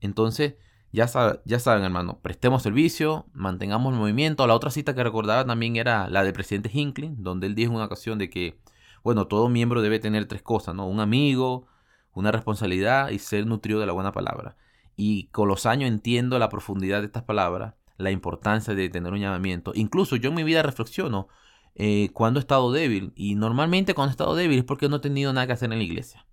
Entonces, 0.00 0.54
ya, 0.94 1.08
ya 1.44 1.58
saben, 1.58 1.82
hermano, 1.82 2.20
prestemos 2.22 2.62
servicio, 2.62 3.26
mantengamos 3.32 3.92
el 3.92 3.98
movimiento. 3.98 4.46
La 4.46 4.54
otra 4.54 4.70
cita 4.70 4.94
que 4.94 5.02
recordaba 5.02 5.44
también 5.44 5.74
era 5.74 6.08
la 6.08 6.22
del 6.22 6.32
presidente 6.32 6.70
Hinckley, 6.72 7.14
donde 7.18 7.48
él 7.48 7.56
dijo 7.56 7.70
en 7.70 7.76
una 7.76 7.86
ocasión 7.86 8.16
de 8.16 8.30
que, 8.30 8.60
bueno, 9.02 9.26
todo 9.26 9.48
miembro 9.48 9.82
debe 9.82 9.98
tener 9.98 10.26
tres 10.26 10.42
cosas, 10.42 10.72
¿no? 10.76 10.86
Un 10.86 11.00
amigo, 11.00 11.66
una 12.12 12.30
responsabilidad 12.30 13.10
y 13.10 13.18
ser 13.18 13.44
nutrido 13.44 13.80
de 13.80 13.86
la 13.86 13.92
buena 13.92 14.12
palabra. 14.12 14.56
Y 14.94 15.26
con 15.30 15.48
los 15.48 15.66
años 15.66 15.88
entiendo 15.88 16.38
la 16.38 16.48
profundidad 16.48 17.00
de 17.00 17.06
estas 17.06 17.24
palabras, 17.24 17.74
la 17.96 18.12
importancia 18.12 18.72
de 18.76 18.88
tener 18.88 19.12
un 19.12 19.18
llamamiento. 19.18 19.72
Incluso 19.74 20.14
yo 20.14 20.28
en 20.28 20.36
mi 20.36 20.44
vida 20.44 20.62
reflexiono 20.62 21.26
eh, 21.74 22.10
cuando 22.12 22.38
he 22.38 22.42
estado 22.42 22.70
débil. 22.70 23.12
Y 23.16 23.34
normalmente 23.34 23.94
cuando 23.94 24.10
he 24.10 24.12
estado 24.12 24.36
débil 24.36 24.60
es 24.60 24.64
porque 24.64 24.88
no 24.88 24.96
he 24.96 25.00
tenido 25.00 25.32
nada 25.32 25.48
que 25.48 25.54
hacer 25.54 25.72
en 25.72 25.78
la 25.78 25.84
iglesia. 25.84 26.24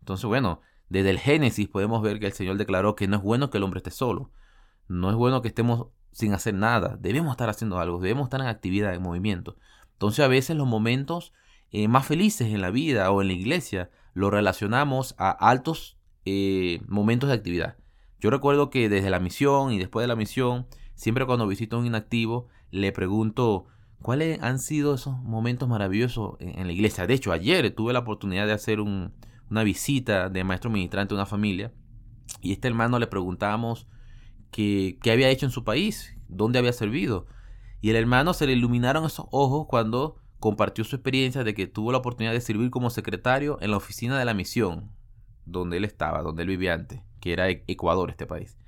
Entonces, 0.00 0.24
bueno, 0.24 0.62
desde 0.88 1.10
el 1.10 1.18
Génesis 1.18 1.68
podemos 1.68 2.02
ver 2.02 2.20
que 2.20 2.26
el 2.26 2.32
Señor 2.32 2.56
declaró 2.56 2.96
que 2.96 3.08
no 3.08 3.16
es 3.16 3.22
bueno 3.22 3.50
que 3.50 3.58
el 3.58 3.64
hombre 3.64 3.78
esté 3.78 3.90
solo. 3.90 4.30
No 4.88 5.10
es 5.10 5.16
bueno 5.16 5.42
que 5.42 5.48
estemos 5.48 5.88
sin 6.12 6.32
hacer 6.32 6.54
nada. 6.54 6.96
Debemos 7.00 7.32
estar 7.32 7.48
haciendo 7.48 7.78
algo. 7.78 8.00
Debemos 8.00 8.26
estar 8.26 8.40
en 8.40 8.46
actividad, 8.46 8.94
en 8.94 9.02
movimiento. 9.02 9.56
Entonces 9.92 10.24
a 10.24 10.28
veces 10.28 10.56
los 10.56 10.66
momentos 10.66 11.32
eh, 11.72 11.88
más 11.88 12.06
felices 12.06 12.52
en 12.52 12.60
la 12.60 12.70
vida 12.70 13.10
o 13.10 13.20
en 13.20 13.28
la 13.28 13.34
iglesia 13.34 13.90
lo 14.14 14.30
relacionamos 14.30 15.14
a 15.18 15.30
altos 15.30 15.98
eh, 16.24 16.80
momentos 16.86 17.28
de 17.28 17.34
actividad. 17.34 17.76
Yo 18.20 18.30
recuerdo 18.30 18.70
que 18.70 18.88
desde 18.88 19.10
la 19.10 19.20
misión 19.20 19.72
y 19.72 19.78
después 19.78 20.04
de 20.04 20.08
la 20.08 20.16
misión, 20.16 20.66
siempre 20.94 21.26
cuando 21.26 21.46
visito 21.46 21.76
a 21.76 21.80
un 21.80 21.86
inactivo, 21.86 22.48
le 22.70 22.92
pregunto 22.92 23.66
cuáles 24.00 24.42
han 24.42 24.58
sido 24.58 24.94
esos 24.94 25.18
momentos 25.22 25.68
maravillosos 25.68 26.36
en, 26.40 26.66
la 26.66 26.72
iglesia. 26.72 27.06
De 27.06 27.14
hecho, 27.14 27.32
ayer 27.32 27.74
tuve 27.74 27.92
la 27.92 28.00
oportunidad 28.00 28.46
de 28.46 28.52
hacer 28.52 28.80
una 29.50 29.64
visita 29.64 30.28
de 30.28 30.44
maestro 30.44 30.70
ministrante 30.70 31.14
a 31.14 31.16
una 31.16 31.26
familia 31.26 31.72
y 32.40 32.52
este 32.52 32.68
hermano 32.68 32.98
le 32.98 33.06
preguntamos 33.06 33.86
qué 34.50 34.98
había 35.06 35.28
hecho 35.28 35.46
en 35.46 35.52
su 35.52 35.64
país, 35.64 36.16
dónde 36.28 36.58
había 36.58 36.72
servido. 36.72 37.26
Y 37.80 37.90
el 37.90 37.96
hermano 37.96 38.34
se 38.34 38.46
le 38.46 38.52
iluminaron 38.52 39.04
esos 39.04 39.26
ojos 39.30 39.66
cuando 39.68 40.16
compartió 40.38 40.84
su 40.84 40.96
experiencia 40.96 41.44
de 41.44 41.54
que 41.54 41.66
tuvo 41.66 41.92
la 41.92 41.98
oportunidad 41.98 42.32
de 42.32 42.40
servir 42.40 42.70
como 42.70 42.90
secretario 42.90 43.58
en 43.60 43.70
la 43.70 43.76
oficina 43.76 44.18
de 44.18 44.24
la 44.24 44.34
misión, 44.34 44.90
donde 45.44 45.76
él 45.76 45.84
estaba, 45.84 46.22
donde 46.22 46.42
él 46.42 46.48
vivía 46.48 46.74
antes, 46.74 47.02
que 47.20 47.32
era 47.32 47.48
e-, 47.50 47.64
Ecuador, 47.66 48.10
este 48.10 48.26
país. 48.26 48.58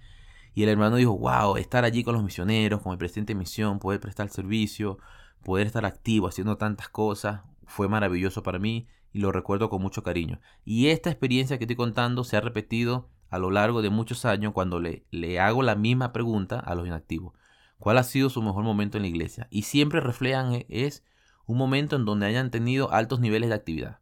Y 0.54 0.62
el 0.62 0.68
hermano 0.70 0.96
dijo, 0.96 1.16
wow, 1.16 1.56
estar 1.56 1.84
allí 1.84 2.04
con 2.04 2.14
los 2.14 2.24
misioneros, 2.24 2.82
con 2.82 2.92
el 2.92 2.98
presidente 2.98 3.32
de 3.32 3.38
misión, 3.38 3.78
poder 3.78 4.00
prestar 4.00 4.28
servicio, 4.28 4.98
poder 5.44 5.66
estar 5.66 5.84
activo 5.84 6.26
haciendo 6.26 6.56
tantas 6.56 6.88
cosas, 6.88 7.42
fue 7.64 7.88
maravilloso 7.88 8.42
para 8.42 8.58
mí 8.58 8.88
lo 9.20 9.32
recuerdo 9.32 9.68
con 9.70 9.82
mucho 9.82 10.02
cariño. 10.02 10.40
Y 10.64 10.88
esta 10.88 11.10
experiencia 11.10 11.58
que 11.58 11.64
estoy 11.64 11.76
contando 11.76 12.24
se 12.24 12.36
ha 12.36 12.40
repetido 12.40 13.10
a 13.30 13.38
lo 13.38 13.50
largo 13.50 13.82
de 13.82 13.90
muchos 13.90 14.24
años 14.24 14.52
cuando 14.52 14.80
le, 14.80 15.04
le 15.10 15.40
hago 15.40 15.62
la 15.62 15.74
misma 15.74 16.12
pregunta 16.12 16.58
a 16.58 16.74
los 16.74 16.86
inactivos. 16.86 17.34
¿Cuál 17.78 17.98
ha 17.98 18.02
sido 18.02 18.30
su 18.30 18.42
mejor 18.42 18.64
momento 18.64 18.96
en 18.96 19.02
la 19.02 19.08
iglesia? 19.08 19.46
Y 19.50 19.62
siempre 19.62 20.00
reflejan 20.00 20.52
e-, 20.52 20.66
es 20.68 21.04
un 21.46 21.56
momento 21.56 21.96
en 21.96 22.04
donde 22.04 22.26
hayan 22.26 22.50
tenido 22.50 22.92
altos 22.92 23.20
niveles 23.20 23.48
de 23.48 23.54
actividad. 23.54 24.00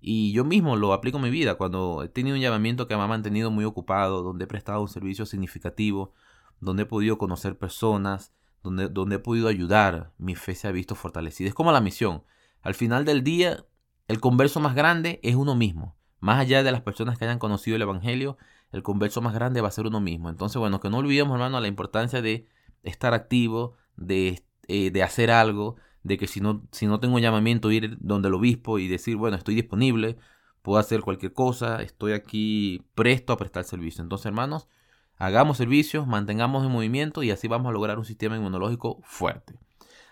Y 0.00 0.32
yo 0.32 0.44
mismo 0.44 0.76
lo 0.76 0.92
aplico 0.92 1.18
en 1.18 1.24
mi 1.24 1.30
vida, 1.30 1.56
cuando 1.56 2.02
he 2.02 2.08
tenido 2.08 2.36
un 2.36 2.42
llamamiento 2.42 2.86
que 2.86 2.96
me 2.96 3.02
ha 3.02 3.06
mantenido 3.08 3.50
muy 3.50 3.64
ocupado, 3.64 4.22
donde 4.22 4.44
he 4.44 4.48
prestado 4.48 4.80
un 4.80 4.88
servicio 4.88 5.26
significativo, 5.26 6.12
donde 6.60 6.84
he 6.84 6.86
podido 6.86 7.18
conocer 7.18 7.58
personas, 7.58 8.32
donde, 8.62 8.88
donde 8.88 9.16
he 9.16 9.18
podido 9.18 9.48
ayudar, 9.48 10.12
mi 10.18 10.34
fe 10.34 10.54
se 10.54 10.68
ha 10.68 10.72
visto 10.72 10.94
fortalecida. 10.94 11.48
Es 11.48 11.54
como 11.54 11.72
la 11.72 11.80
misión. 11.80 12.22
Al 12.62 12.74
final 12.74 13.04
del 13.04 13.24
día, 13.24 13.64
el 14.08 14.20
converso 14.20 14.60
más 14.60 14.74
grande 14.74 15.20
es 15.22 15.34
uno 15.34 15.54
mismo. 15.54 15.96
Más 16.20 16.40
allá 16.40 16.62
de 16.62 16.72
las 16.72 16.82
personas 16.82 17.18
que 17.18 17.24
hayan 17.24 17.38
conocido 17.38 17.76
el 17.76 17.82
Evangelio, 17.82 18.38
el 18.72 18.82
converso 18.82 19.20
más 19.20 19.34
grande 19.34 19.60
va 19.60 19.68
a 19.68 19.72
ser 19.72 19.86
uno 19.86 20.00
mismo. 20.00 20.28
Entonces, 20.28 20.58
bueno, 20.58 20.80
que 20.80 20.90
no 20.90 20.98
olvidemos, 20.98 21.34
hermano, 21.34 21.60
la 21.60 21.68
importancia 21.68 22.22
de 22.22 22.48
estar 22.82 23.14
activo, 23.14 23.74
de, 23.96 24.42
eh, 24.68 25.02
hacer 25.02 25.30
algo, 25.30 25.76
de 26.02 26.18
que 26.18 26.26
si 26.26 26.40
no, 26.40 26.66
si 26.72 26.86
no 26.86 27.00
tengo 27.00 27.18
llamamiento, 27.18 27.70
ir 27.70 27.96
donde 28.00 28.28
el 28.28 28.34
obispo 28.34 28.78
y 28.78 28.88
decir, 28.88 29.16
bueno, 29.16 29.36
estoy 29.36 29.54
disponible, 29.54 30.16
puedo 30.62 30.78
hacer 30.78 31.02
cualquier 31.02 31.32
cosa, 31.32 31.82
estoy 31.82 32.12
aquí 32.12 32.84
presto 32.94 33.32
a 33.32 33.36
prestar 33.36 33.64
servicio. 33.64 34.02
Entonces, 34.02 34.26
hermanos, 34.26 34.68
hagamos 35.16 35.58
servicios, 35.58 36.06
mantengamos 36.06 36.64
en 36.64 36.72
movimiento 36.72 37.22
y 37.22 37.30
así 37.30 37.48
vamos 37.48 37.70
a 37.70 37.72
lograr 37.72 37.98
un 37.98 38.04
sistema 38.04 38.36
inmunológico 38.36 39.00
fuerte. 39.02 39.58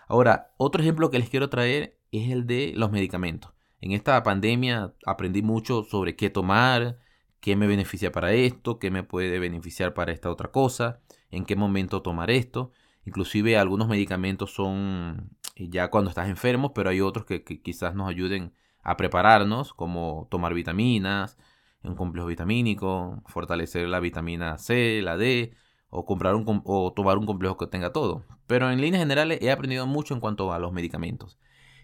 Ahora, 0.07 0.53
otro 0.57 0.81
ejemplo 0.81 1.09
que 1.09 1.19
les 1.19 1.29
quiero 1.29 1.49
traer 1.49 1.97
es 2.11 2.29
el 2.31 2.45
de 2.45 2.73
los 2.75 2.91
medicamentos. 2.91 3.54
En 3.85 3.91
esta 3.91 4.23
pandemia 4.23 4.95
aprendí 5.05 5.43
mucho 5.43 5.83
sobre 5.83 6.15
qué 6.15 6.31
tomar, 6.31 6.97
qué 7.39 7.55
me 7.55 7.67
beneficia 7.67 8.11
para 8.11 8.33
esto, 8.33 8.79
qué 8.79 8.89
me 8.89 9.03
puede 9.03 9.37
beneficiar 9.37 9.93
para 9.93 10.11
esta 10.11 10.31
otra 10.31 10.49
cosa, 10.49 11.01
en 11.29 11.45
qué 11.45 11.55
momento 11.55 12.01
tomar 12.01 12.31
esto. 12.31 12.71
Inclusive 13.05 13.59
algunos 13.59 13.87
medicamentos 13.87 14.51
son 14.51 15.29
ya 15.55 15.91
cuando 15.91 16.09
estás 16.09 16.29
enfermo, 16.29 16.73
pero 16.73 16.89
hay 16.89 16.99
otros 16.99 17.25
que, 17.27 17.43
quizás 17.43 17.93
nos 17.93 18.09
ayuden 18.09 18.53
a 18.81 18.97
prepararnos, 18.97 19.75
como 19.75 20.27
tomar 20.31 20.55
vitaminas, 20.55 21.37
un 21.83 21.93
complejo 21.93 22.25
vitamínico, 22.25 23.21
fortalecer 23.27 23.87
la 23.87 23.99
vitamina 23.99 24.57
C, 24.57 25.03
la 25.03 25.15
D, 25.15 25.53
o 25.89 26.07
comprar 26.07 26.33
un 26.33 26.63
o 26.65 26.91
tomar 26.91 27.19
un 27.19 27.27
complejo 27.27 27.55
que 27.57 27.67
tenga 27.67 27.93
todo. 27.93 28.23
Pero 28.47 28.71
en 28.71 28.81
líneas 28.81 29.03
generales 29.03 29.37
he 29.43 29.51
aprendido 29.51 29.85
mucho 29.85 30.15
en 30.15 30.21
cuanto 30.21 30.51
a 30.51 30.57
los 30.57 30.73
medicamentos. 30.73 31.37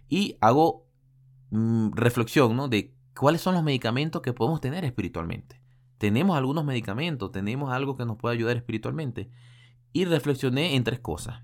Y 0.09 0.39
hago 0.41 0.90
mm, 1.51 1.91
reflexión 1.93 2.55
¿no? 2.55 2.67
de 2.67 2.95
cuáles 3.15 3.41
son 3.41 3.53
los 3.53 3.63
medicamentos 3.63 4.21
que 4.21 4.33
podemos 4.33 4.61
tener 4.61 4.83
espiritualmente. 4.83 5.61
Tenemos 5.97 6.35
algunos 6.35 6.65
medicamentos, 6.65 7.31
tenemos 7.31 7.71
algo 7.71 7.95
que 7.95 8.05
nos 8.05 8.17
puede 8.17 8.35
ayudar 8.35 8.57
espiritualmente. 8.57 9.29
Y 9.93 10.05
reflexioné 10.05 10.75
en 10.75 10.83
tres 10.83 10.99
cosas. 10.99 11.43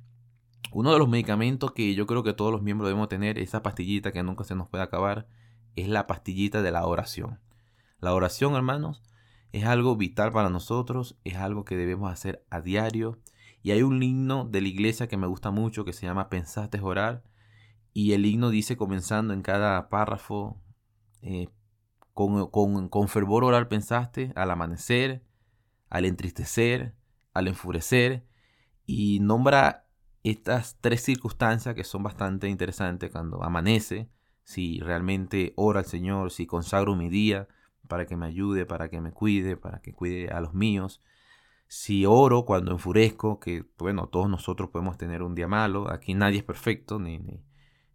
uno 0.72 0.92
de 0.92 1.00
los 1.00 1.10
medicamentos 1.10 1.74
que 1.74 1.94
yo 1.94 2.08
creo 2.08 2.24
que 2.24 2.34
todos 2.34 2.52
los 2.52 2.62
miembros 2.62 2.88
debemos 2.88 3.10
tener, 3.10 3.38
esa 3.38 3.62
pastillita 3.62 4.12
que 4.12 4.24
nunca 4.24 4.44
se 4.44 4.56
nos 4.56 4.68
puede 4.68 4.84
acabar, 4.84 5.28
es 5.76 5.88
la 5.88 6.08
pastillita 6.08 6.62
de 6.62 6.72
la 6.72 6.86
oración. 6.86 7.40
La 8.00 8.14
oración, 8.14 8.56
hermanos, 8.56 9.04
es 9.52 9.66
algo 9.66 9.96
vital 9.96 10.32
para 10.32 10.50
nosotros, 10.50 11.18
es 11.24 11.36
algo 11.36 11.66
que 11.66 11.78
debemos 11.78 12.12
hacer 12.12 12.44
a 12.50 12.62
diario. 12.62 13.20
Y 13.64 13.72
hay 13.72 13.84
un 13.84 14.02
himno 14.02 14.46
de 14.46 14.62
la 14.62 14.68
iglesia 14.68 15.08
que 15.08 15.18
me 15.18 15.28
gusta 15.28 15.52
mucho 15.52 15.86
que 15.86 15.94
se 15.94 16.06
llama 16.06 16.30
Pensaste 16.30 16.80
orar. 16.80 17.24
Y 17.98 18.14
el 18.14 18.28
himno 18.28 18.52
dice, 18.52 18.78
comenzando 18.78 19.34
en 19.34 19.42
cada 19.42 19.90
párrafo, 19.90 20.62
eh, 21.24 21.50
con, 22.14 22.48
con 22.90 23.08
fervor 23.08 23.44
orar 23.44 23.70
pensaste 23.70 24.34
al 24.36 24.52
amanecer, 24.52 25.24
al 25.90 26.06
entristecer, 26.06 26.94
al 27.34 27.48
enfurecer. 27.48 28.28
Y 28.86 29.20
nombra 29.20 29.88
estas 30.22 30.78
tres 30.80 31.02
circunstancias 31.02 31.74
que 31.74 31.84
son 31.84 32.04
bastante 32.04 32.48
interesantes 32.50 33.10
cuando 33.10 33.44
amanece, 33.44 34.12
si 34.44 34.80
realmente 34.80 35.54
ora 35.56 35.80
al 35.80 35.88
Señor, 35.88 36.30
si 36.30 36.46
consagro 36.46 36.96
mi 36.96 37.10
día 37.10 37.48
para 37.88 38.06
que 38.06 38.16
me 38.16 38.28
ayude, 38.28 38.68
para 38.68 38.90
que 38.92 39.02
me 39.02 39.12
cuide, 39.12 39.58
para 39.58 39.82
que 39.82 39.92
cuide 39.92 40.30
a 40.30 40.40
los 40.40 40.54
míos. 40.54 41.02
Si 41.68 42.06
oro 42.06 42.46
cuando 42.46 42.74
enfurezco, 42.74 43.40
que 43.40 43.66
bueno, 43.80 44.06
todos 44.06 44.30
nosotros 44.30 44.70
podemos 44.70 45.00
tener 45.00 45.24
un 45.24 45.34
día 45.34 45.48
malo, 45.48 45.92
aquí 45.92 46.14
nadie 46.14 46.38
es 46.38 46.44
perfecto, 46.44 47.00
ni, 47.00 47.18
ni, 47.18 47.47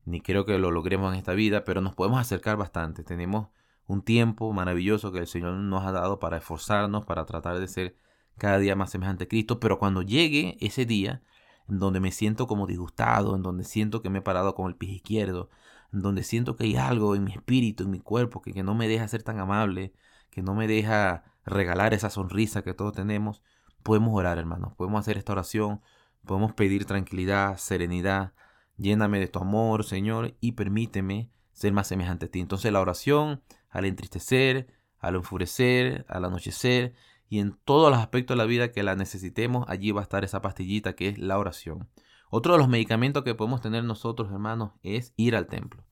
ni 0.04 0.20
creo 0.20 0.44
que 0.44 0.58
lo 0.58 0.70
logremos 0.70 1.12
en 1.12 1.18
esta 1.18 1.32
vida, 1.32 1.64
pero 1.64 1.80
nos 1.80 1.94
podemos 1.94 2.20
acercar 2.20 2.56
bastante. 2.56 3.04
Tenemos 3.04 3.48
un 3.86 4.02
tiempo 4.02 4.52
maravilloso 4.52 5.12
que 5.12 5.20
el 5.20 5.26
Señor 5.26 5.54
nos 5.54 5.84
ha 5.84 5.92
dado 5.92 6.18
para 6.18 6.38
esforzarnos, 6.38 7.04
para 7.04 7.26
tratar 7.26 7.58
de 7.58 7.68
ser 7.68 7.96
cada 8.38 8.58
día 8.58 8.76
más 8.76 8.90
semejante 8.90 9.24
a 9.24 9.28
Cristo, 9.28 9.60
pero 9.60 9.78
cuando 9.78 10.02
llegue 10.02 10.56
ese 10.60 10.86
día, 10.86 11.22
en 11.68 11.78
donde 11.78 12.00
me 12.00 12.10
siento 12.10 12.46
como 12.46 12.66
disgustado, 12.66 13.36
en 13.36 13.42
donde 13.42 13.64
siento 13.64 14.02
que 14.02 14.10
me 14.10 14.18
he 14.18 14.22
parado 14.22 14.54
con 14.54 14.68
el 14.68 14.76
pie 14.76 14.90
izquierdo, 14.92 15.50
en 15.92 16.00
donde 16.00 16.22
siento 16.22 16.56
que 16.56 16.64
hay 16.64 16.76
algo 16.76 17.14
en 17.14 17.24
mi 17.24 17.32
espíritu, 17.32 17.84
en 17.84 17.90
mi 17.90 18.00
cuerpo, 18.00 18.42
que, 18.42 18.52
que 18.52 18.62
no 18.62 18.74
me 18.74 18.88
deja 18.88 19.06
ser 19.08 19.22
tan 19.22 19.38
amable, 19.38 19.92
que 20.30 20.42
no 20.42 20.54
me 20.54 20.66
deja 20.66 21.24
regalar 21.44 21.94
esa 21.94 22.10
sonrisa 22.10 22.62
que 22.62 22.74
todos 22.74 22.94
tenemos, 22.94 23.42
podemos 23.82 24.14
orar, 24.14 24.38
hermanos, 24.38 24.74
podemos 24.74 25.00
hacer 25.00 25.18
esta 25.18 25.32
oración, 25.32 25.80
podemos 26.24 26.52
pedir 26.52 26.84
tranquilidad, 26.86 27.56
serenidad, 27.58 28.32
lléname 28.76 29.18
de 29.20 29.28
tu 29.28 29.38
amor, 29.38 29.84
Señor, 29.84 30.34
y 30.40 30.52
permíteme 30.52 31.30
ser 31.52 31.72
más 31.72 31.88
semejante 31.88 32.26
a 32.26 32.30
ti. 32.30 32.40
Entonces 32.40 32.72
la 32.72 32.80
oración, 32.80 33.42
al 33.70 33.84
entristecer, 33.84 34.68
al 34.98 35.16
enfurecer, 35.16 36.04
al 36.08 36.24
anochecer, 36.24 36.94
y 37.28 37.38
en 37.38 37.56
todos 37.64 37.90
los 37.90 37.98
aspectos 37.98 38.36
de 38.36 38.38
la 38.42 38.46
vida 38.46 38.72
que 38.72 38.82
la 38.82 38.94
necesitemos, 38.94 39.64
allí 39.68 39.90
va 39.90 40.00
a 40.00 40.04
estar 40.04 40.22
esa 40.22 40.42
pastillita 40.42 40.94
que 40.94 41.08
es 41.08 41.18
la 41.18 41.38
oración. 41.38 41.88
Otro 42.30 42.52
de 42.52 42.58
los 42.58 42.68
medicamentos 42.68 43.24
que 43.24 43.34
podemos 43.34 43.60
tener 43.60 43.84
nosotros, 43.84 44.30
hermanos, 44.30 44.72
es 44.82 45.14
ir 45.16 45.34
al 45.34 45.46
templo. 45.46 45.84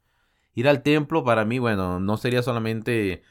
Ir 0.54 0.68
al 0.68 0.82
templo 0.82 1.24
para 1.24 1.44
mí, 1.44 1.58
bueno, 1.58 1.98
no 1.98 2.16
sería 2.16 2.42
solamente 2.42 3.22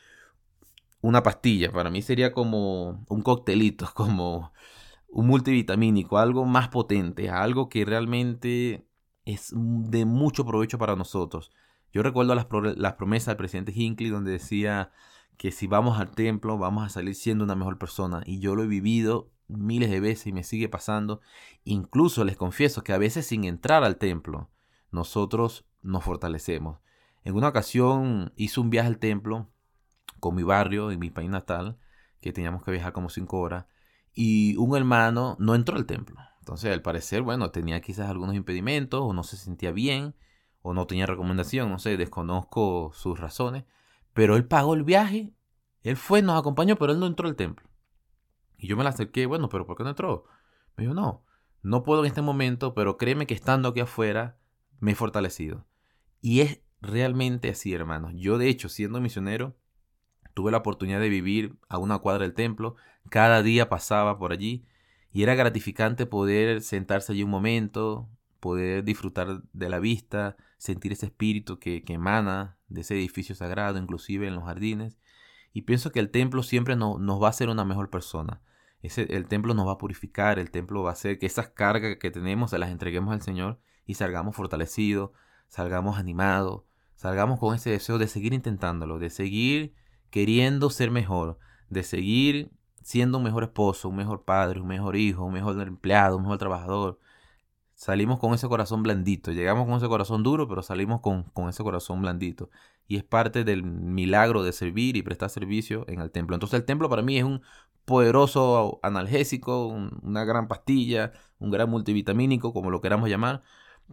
una 1.02 1.24
pastilla, 1.24 1.72
para 1.72 1.90
mí 1.90 2.02
sería 2.02 2.34
como 2.34 3.06
un 3.10 3.22
coctelito, 3.22 3.90
como 3.94 4.54
un 5.08 5.28
multivitamínico, 5.28 6.18
algo 6.18 6.46
más 6.46 6.70
potente, 6.70 7.30
algo 7.30 7.70
que 7.70 7.86
realmente 7.86 8.89
es 9.34 9.54
de 9.54 10.06
mucho 10.06 10.46
provecho 10.46 10.78
para 10.78 10.96
nosotros. 10.96 11.52
Yo 11.92 12.04
recuerdo 12.04 12.36
las, 12.36 12.46
promesas 12.96 13.28
del 13.28 13.38
presidente 13.38 13.72
Hinckley 13.76 14.10
donde 14.10 14.32
decía 14.32 14.92
que 15.38 15.52
si 15.52 15.68
vamos 15.68 16.00
al 16.00 16.12
templo 16.12 16.58
vamos 16.58 16.86
a 16.86 16.90
salir 16.90 17.16
siendo 17.16 17.44
una 17.44 17.56
mejor 17.56 17.78
persona. 17.78 18.22
Y 18.26 18.40
yo 18.40 18.56
lo 18.56 18.64
he 18.64 18.68
vivido 18.68 19.32
miles 19.48 19.90
de 19.90 20.00
veces 20.00 20.28
y 20.28 20.34
me 20.34 20.44
sigue 20.44 20.70
pasando. 20.70 21.22
Incluso 21.64 22.24
les 22.26 22.38
confieso 22.38 22.84
que 22.84 22.94
a 22.94 22.98
veces 22.98 23.26
sin 23.26 23.44
entrar 23.44 23.84
al 23.84 23.98
templo, 23.98 24.50
nosotros 24.92 25.66
nos 25.82 26.04
fortalecemos. 26.04 26.80
En 27.24 27.36
una 27.36 27.50
ocasión 27.50 28.34
hice 28.36 28.60
un 28.60 28.70
viaje 28.70 28.88
al 28.88 29.00
templo 29.00 29.50
con 30.20 30.36
mi 30.36 30.44
barrio, 30.44 30.92
en 30.92 31.00
mi 31.00 31.10
país 31.10 31.30
natal, 31.30 31.78
que 32.22 32.34
teníamos 32.34 32.64
que 32.64 32.72
viajar 32.72 32.94
como 32.94 33.10
cinco 33.10 33.40
horas, 33.40 33.66
y 34.14 34.58
un 34.58 34.76
hermano 34.76 35.38
no 35.40 35.56
entró 35.56 35.78
al 35.78 35.86
templo. 35.86 36.20
Entonces, 36.50 36.74
al 36.74 36.82
parecer, 36.82 37.22
bueno, 37.22 37.52
tenía 37.52 37.80
quizás 37.80 38.10
algunos 38.10 38.34
impedimentos, 38.34 39.02
o 39.04 39.14
no 39.14 39.22
se 39.22 39.38
sentía 39.38 39.72
bien, 39.72 40.16
o 40.64 40.74
no 40.74 40.88
tenía 40.88 41.06
recomendación, 41.06 41.70
no 41.70 41.78
sé, 41.78 41.96
desconozco 41.96 42.90
sus 42.92 43.20
razones. 43.20 43.66
Pero 44.14 44.36
él 44.36 44.48
pagó 44.48 44.74
el 44.74 44.84
viaje, 44.84 45.32
él 45.84 45.96
fue, 45.96 46.24
nos 46.24 46.40
acompañó, 46.40 46.76
pero 46.76 46.92
él 46.92 47.00
no 47.00 47.06
entró 47.06 47.28
al 47.28 47.36
templo. 47.36 47.70
Y 48.58 48.66
yo 48.66 48.76
me 48.76 48.84
la 48.84 48.90
acerqué, 48.90 49.28
bueno, 49.28 49.48
pero 49.48 49.68
¿por 49.68 49.78
qué 49.78 49.84
no 49.84 49.92
entró? 49.92 50.26
Me 50.76 50.86
dijo, 50.86 50.96
no, 50.96 51.24
no 51.62 51.84
puedo 51.84 52.02
en 52.02 52.08
este 52.08 52.24
momento, 52.24 52.74
pero 52.74 52.98
créeme 52.98 53.28
que 53.28 53.36
estando 53.36 53.70
aquí 53.70 53.82
afuera 53.82 54.40
me 54.80 54.94
he 54.94 54.96
fortalecido. 54.96 55.68
Y 56.20 56.40
es 56.40 56.62
realmente 56.82 57.52
así, 57.52 57.76
hermanos. 57.76 58.14
Yo, 58.16 58.40
de 58.40 58.50
hecho, 58.50 58.70
siendo 58.70 59.00
misionero, 59.00 59.56
tuve 60.34 60.50
la 60.50 60.58
oportunidad 60.58 61.00
de 61.00 61.10
vivir 61.10 61.60
a 61.68 61.78
una 61.78 62.00
cuadra 62.00 62.24
del 62.24 62.34
templo. 62.34 62.76
Cada 63.12 63.44
día 63.44 63.70
pasaba 63.70 64.18
por 64.18 64.32
allí 64.32 64.66
y 65.12 65.24
era 65.24 65.36
gratificante 65.36 66.06
poder 66.06 66.62
sentarse 66.62 67.12
allí 67.12 67.24
un 67.24 67.32
momento, 67.32 68.10
poder 68.40 68.84
disfrutar 68.84 69.42
de 69.54 69.70
la 69.70 69.80
vista, 69.80 70.38
sentir 70.58 70.92
ese 70.92 71.08
espíritu 71.08 71.60
que, 71.60 71.84
emana 71.88 72.58
de 72.68 72.82
ese 72.82 72.96
edificio 72.96 73.36
sagrado, 73.36 73.80
inclusive 73.80 74.28
en 74.28 74.36
los 74.36 74.44
jardines. 74.44 75.00
Y 75.52 75.64
pienso 75.64 75.92
que 75.92 76.00
el 76.00 76.12
templo 76.12 76.44
siempre 76.44 76.76
nos 76.76 77.22
va 77.22 77.28
a 77.28 77.32
hacer 77.32 77.50
una 77.50 77.66
mejor 77.66 77.90
persona. 77.90 78.42
Ese, 78.82 79.04
el 79.16 79.28
templo 79.28 79.54
nos 79.54 79.68
va 79.68 79.74
a 79.74 79.78
purificar, 79.78 80.40
el 80.40 80.52
templo 80.52 80.84
va 80.84 80.92
a 80.92 80.94
hacer 80.94 81.18
que 81.18 81.26
esas 81.26 81.50
cargas 81.50 81.98
que 81.98 82.12
tenemos 82.12 82.52
se 82.52 82.60
las 82.60 82.70
entreguemos 82.70 83.14
al 83.14 83.22
Señor 83.22 83.60
y 83.86 83.96
salgamos 83.96 84.36
fortalecidos, 84.36 85.12
salgamos 85.48 85.98
animados, 85.98 86.64
salgamos 86.96 87.40
con 87.40 87.56
ese 87.56 87.72
deseo 87.72 87.98
de 87.98 88.08
seguir 88.08 88.34
intentándolo, 88.34 89.00
de 89.00 89.10
seguir 89.10 89.74
queriendo 90.12 90.70
ser 90.70 90.92
mejor, 90.92 91.40
de 91.70 91.84
seguir 91.84 92.52
siendo 92.90 93.20
un 93.20 93.24
mejor 93.24 93.44
esposo, 93.44 93.88
un 93.88 93.98
mejor 93.98 94.24
padre, 94.24 94.60
un 94.62 94.68
mejor 94.68 94.96
hijo, 94.96 95.24
un 95.24 95.34
mejor 95.34 95.62
empleado, 95.62 96.18
un 96.18 96.24
mejor 96.24 96.40
trabajador, 96.40 96.98
salimos 97.76 98.18
con 98.20 98.34
ese 98.34 98.48
corazón 98.48 98.82
blandito. 98.82 99.32
Llegamos 99.32 99.68
con 99.68 99.76
ese 99.76 99.88
corazón 99.88 100.24
duro, 100.24 100.48
pero 100.48 100.64
salimos 100.64 101.00
con, 101.02 101.32
ese 101.50 101.62
corazón 101.64 102.02
blandito. 102.02 102.50
Y 102.88 102.98
es 102.98 103.04
parte 103.04 103.44
del 103.44 103.62
milagro 103.64 104.42
de 104.42 104.54
servir 104.54 104.98
y 104.98 105.04
prestar 105.04 105.30
servicio 105.30 105.86
en 105.88 106.02
el 106.02 106.10
templo. 106.10 106.36
Entonces 106.36 106.60
el 106.60 106.66
templo 106.66 106.90
para 106.90 107.04
mí 107.04 107.20
es 107.20 107.26
un 107.26 107.44
poderoso 107.86 108.80
analgésico, 108.82 109.68
una 109.68 110.26
gran 110.26 110.48
pastilla, 110.48 111.12
un 111.38 111.52
gran 111.52 111.70
multivitamínico, 111.70 112.54
como 112.54 112.72
lo 112.72 112.82
queramos 112.82 113.08
llamar. 113.08 113.44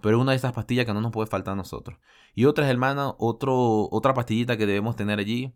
Pero 0.00 0.18
una 0.18 0.32
de 0.32 0.38
esas 0.38 0.54
pastillas 0.54 0.87
que 0.87 0.94
no 0.94 1.02
nos 1.02 1.12
puede 1.12 1.26
faltar 1.28 1.52
a 1.52 1.56
nosotros. 1.56 1.98
Y 2.35 2.46
otra, 2.46 2.66
hermana, 2.70 3.14
otro, 3.18 3.90
otra 3.90 4.14
pastillita 4.14 4.56
que 4.56 4.64
debemos 4.64 4.96
tener 4.96 5.18
allí 5.18 5.52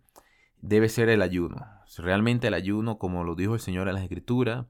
debe 0.60 0.88
ser 0.88 1.08
el 1.08 1.22
ayuno. 1.22 1.66
Realmente 1.96 2.48
el 2.48 2.54
ayuno, 2.54 2.98
como 2.98 3.24
lo 3.24 3.34
dijo 3.34 3.54
el 3.54 3.60
Señor 3.60 3.88
en 3.88 3.94
las 3.94 4.02
Escrituras, 4.02 4.66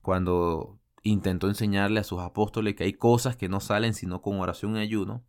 cuando 0.00 0.78
intentó 1.02 1.48
enseñarle 1.48 2.00
a 2.00 2.04
sus 2.04 2.20
apóstoles 2.20 2.74
que 2.74 2.84
hay 2.84 2.92
cosas 2.92 3.36
que 3.36 3.48
no 3.48 3.60
salen 3.60 3.94
sino 3.94 4.22
con 4.22 4.40
oración 4.40 4.76
y 4.76 4.80
ayuno. 4.80 5.24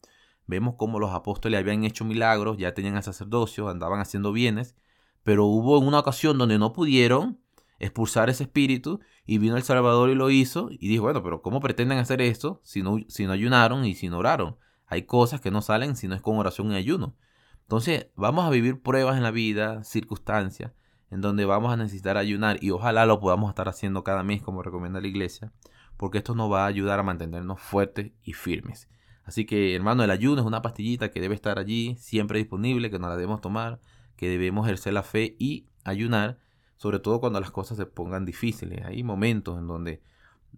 Vemos 0.45 0.76
cómo 0.78 0.99
los 0.99 1.12
apóstoles 1.12 1.60
habían 1.60 1.84
hecho 1.84 2.06
milagros, 2.06 2.58
ya 2.58 2.73
tenían 2.73 3.02
sacerdocio, 3.02 3.69
andaban 3.69 3.99
haciendo 3.99 4.32
bienes, 4.34 4.76
pero 5.23 5.45
hubo 5.45 5.80
una 5.80 5.99
ocasión 5.99 6.38
donde 6.38 6.60
no 6.60 6.73
pudieron 6.73 7.39
expulsar 7.80 8.30
ese 8.30 8.43
espíritu 8.43 8.99
y 9.26 9.38
vino 9.38 9.58
el 9.58 9.63
Salvador 9.63 10.10
y 10.10 10.15
lo 10.15 10.30
hizo 10.30 10.69
y 10.71 10.88
dijo, 10.88 11.04
bueno, 11.04 11.23
pero 11.23 11.41
¿cómo 11.41 11.60
pretenden 11.60 11.97
hacer 11.97 12.21
esto 12.21 12.62
si 12.63 12.82
no, 12.82 12.99
si 13.08 13.26
no 13.26 13.32
ayunaron 13.32 13.86
y 13.86 13.95
si 13.95 14.10
no 14.10 14.19
oraron? 14.19 14.58
Hay 14.86 15.04
cosas 15.04 15.41
que 15.41 15.49
no 15.49 15.62
salen 15.62 15.95
si 15.95 16.08
no 16.08 16.15
es 16.15 16.21
con 16.21 16.38
oración 16.38 16.71
y 16.71 16.76
ayuno. 16.76 17.15
Entonces 17.63 18.08
vamos 18.15 18.45
a 18.45 18.49
vivir 18.49 18.82
pruebas 18.82 19.17
en 19.17 19.23
la 19.23 19.32
vida, 19.32 19.84
circunstancias, 19.84 20.71
en 21.10 21.21
donde 21.21 21.45
vamos 21.45 21.71
a 21.71 21.78
necesitar 21.78 22.17
ayunar 22.17 22.58
y 22.62 22.71
ojalá 22.71 23.06
lo 23.06 23.19
podamos 23.19 23.49
estar 23.49 23.69
haciendo 23.69 24.04
cada 24.04 24.23
mes 24.23 24.41
como 24.41 24.63
recomienda 24.63 25.02
la 25.02 25.08
iglesia, 25.08 25.52
porque 25.97 26.19
esto 26.19 26.36
nos 26.36 26.52
va 26.52 26.63
a 26.63 26.67
ayudar 26.67 26.99
a 26.99 27.04
mantenernos 27.04 27.60
fuertes 27.60 28.12
y 28.23 28.34
firmes. 28.34 28.89
Así 29.23 29.45
que 29.45 29.76
hermano, 29.76 30.04
el 30.04 30.12
ayuno 30.12 30.41
es 30.41 30.47
una 30.47 30.62
pastillita 30.62 31.12
que 31.12 31.21
debe 31.21 31.36
estar 31.36 31.60
allí, 31.60 31.95
siempre 31.97 32.39
disponible, 32.39 32.89
que 32.89 32.99
no 32.99 33.08
la 33.08 33.15
debemos 33.15 33.41
tomar, 33.41 33.80
que 34.15 34.28
debemos 34.28 34.65
ejercer 34.65 34.93
la 34.93 35.04
fe 35.04 35.36
y 35.39 35.67
ayunar, 35.84 36.39
sobre 36.78 36.99
todo 36.99 37.19
cuando 37.19 37.39
las 37.39 37.52
cosas 37.52 37.78
se 37.78 37.86
pongan 37.86 38.26
difíciles. 38.26 38.86
Hay 38.86 39.04
momentos 39.04 39.58
en 39.58 39.67
donde 39.67 40.02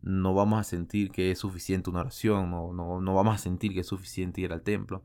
no 0.01 0.33
vamos 0.33 0.59
a 0.59 0.63
sentir 0.63 1.11
que 1.11 1.31
es 1.31 1.39
suficiente 1.39 1.89
una 1.89 2.01
oración, 2.01 2.49
no, 2.49 2.73
no, 2.73 3.01
no 3.01 3.13
vamos 3.13 3.35
a 3.35 3.37
sentir 3.37 3.73
que 3.73 3.81
es 3.81 3.87
suficiente 3.87 4.41
ir 4.41 4.51
al 4.51 4.61
templo, 4.61 5.03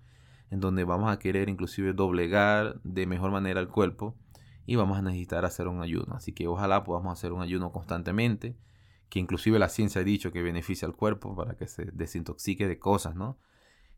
en 0.51 0.61
donde 0.61 0.85
vamos 0.85 1.11
a 1.11 1.19
querer 1.19 1.49
inclusive 1.49 1.93
doblegar 1.93 2.81
de 2.83 3.07
mejor 3.07 3.31
manera 3.31 3.61
el 3.61 3.69
cuerpo 3.69 4.17
y 4.67 4.77
vamos 4.77 4.99
a 4.99 5.03
necesitar 5.03 5.45
hacer 5.45 5.69
un 5.69 5.83
ayuno. 5.83 6.15
Así 6.15 6.33
que 6.33 6.49
ojalá 6.49 6.85
podamos 6.85 7.13
hacer 7.13 7.33
un 7.33 7.43
ayuno 7.43 7.73
constantemente, 7.73 8.57
que 9.09 9.19
inclusive 9.19 9.59
la 9.59 9.69
ciencia 9.69 10.01
ha 10.01 10.05
dicho 10.05 10.33
que 10.33 10.43
beneficia 10.43 10.87
al 10.87 10.95
cuerpo 10.95 11.35
para 11.35 11.57
que 11.57 11.67
se 11.67 11.87
desintoxique 11.93 12.69
de 12.69 12.79
cosas, 12.79 13.15
¿no? 13.15 13.39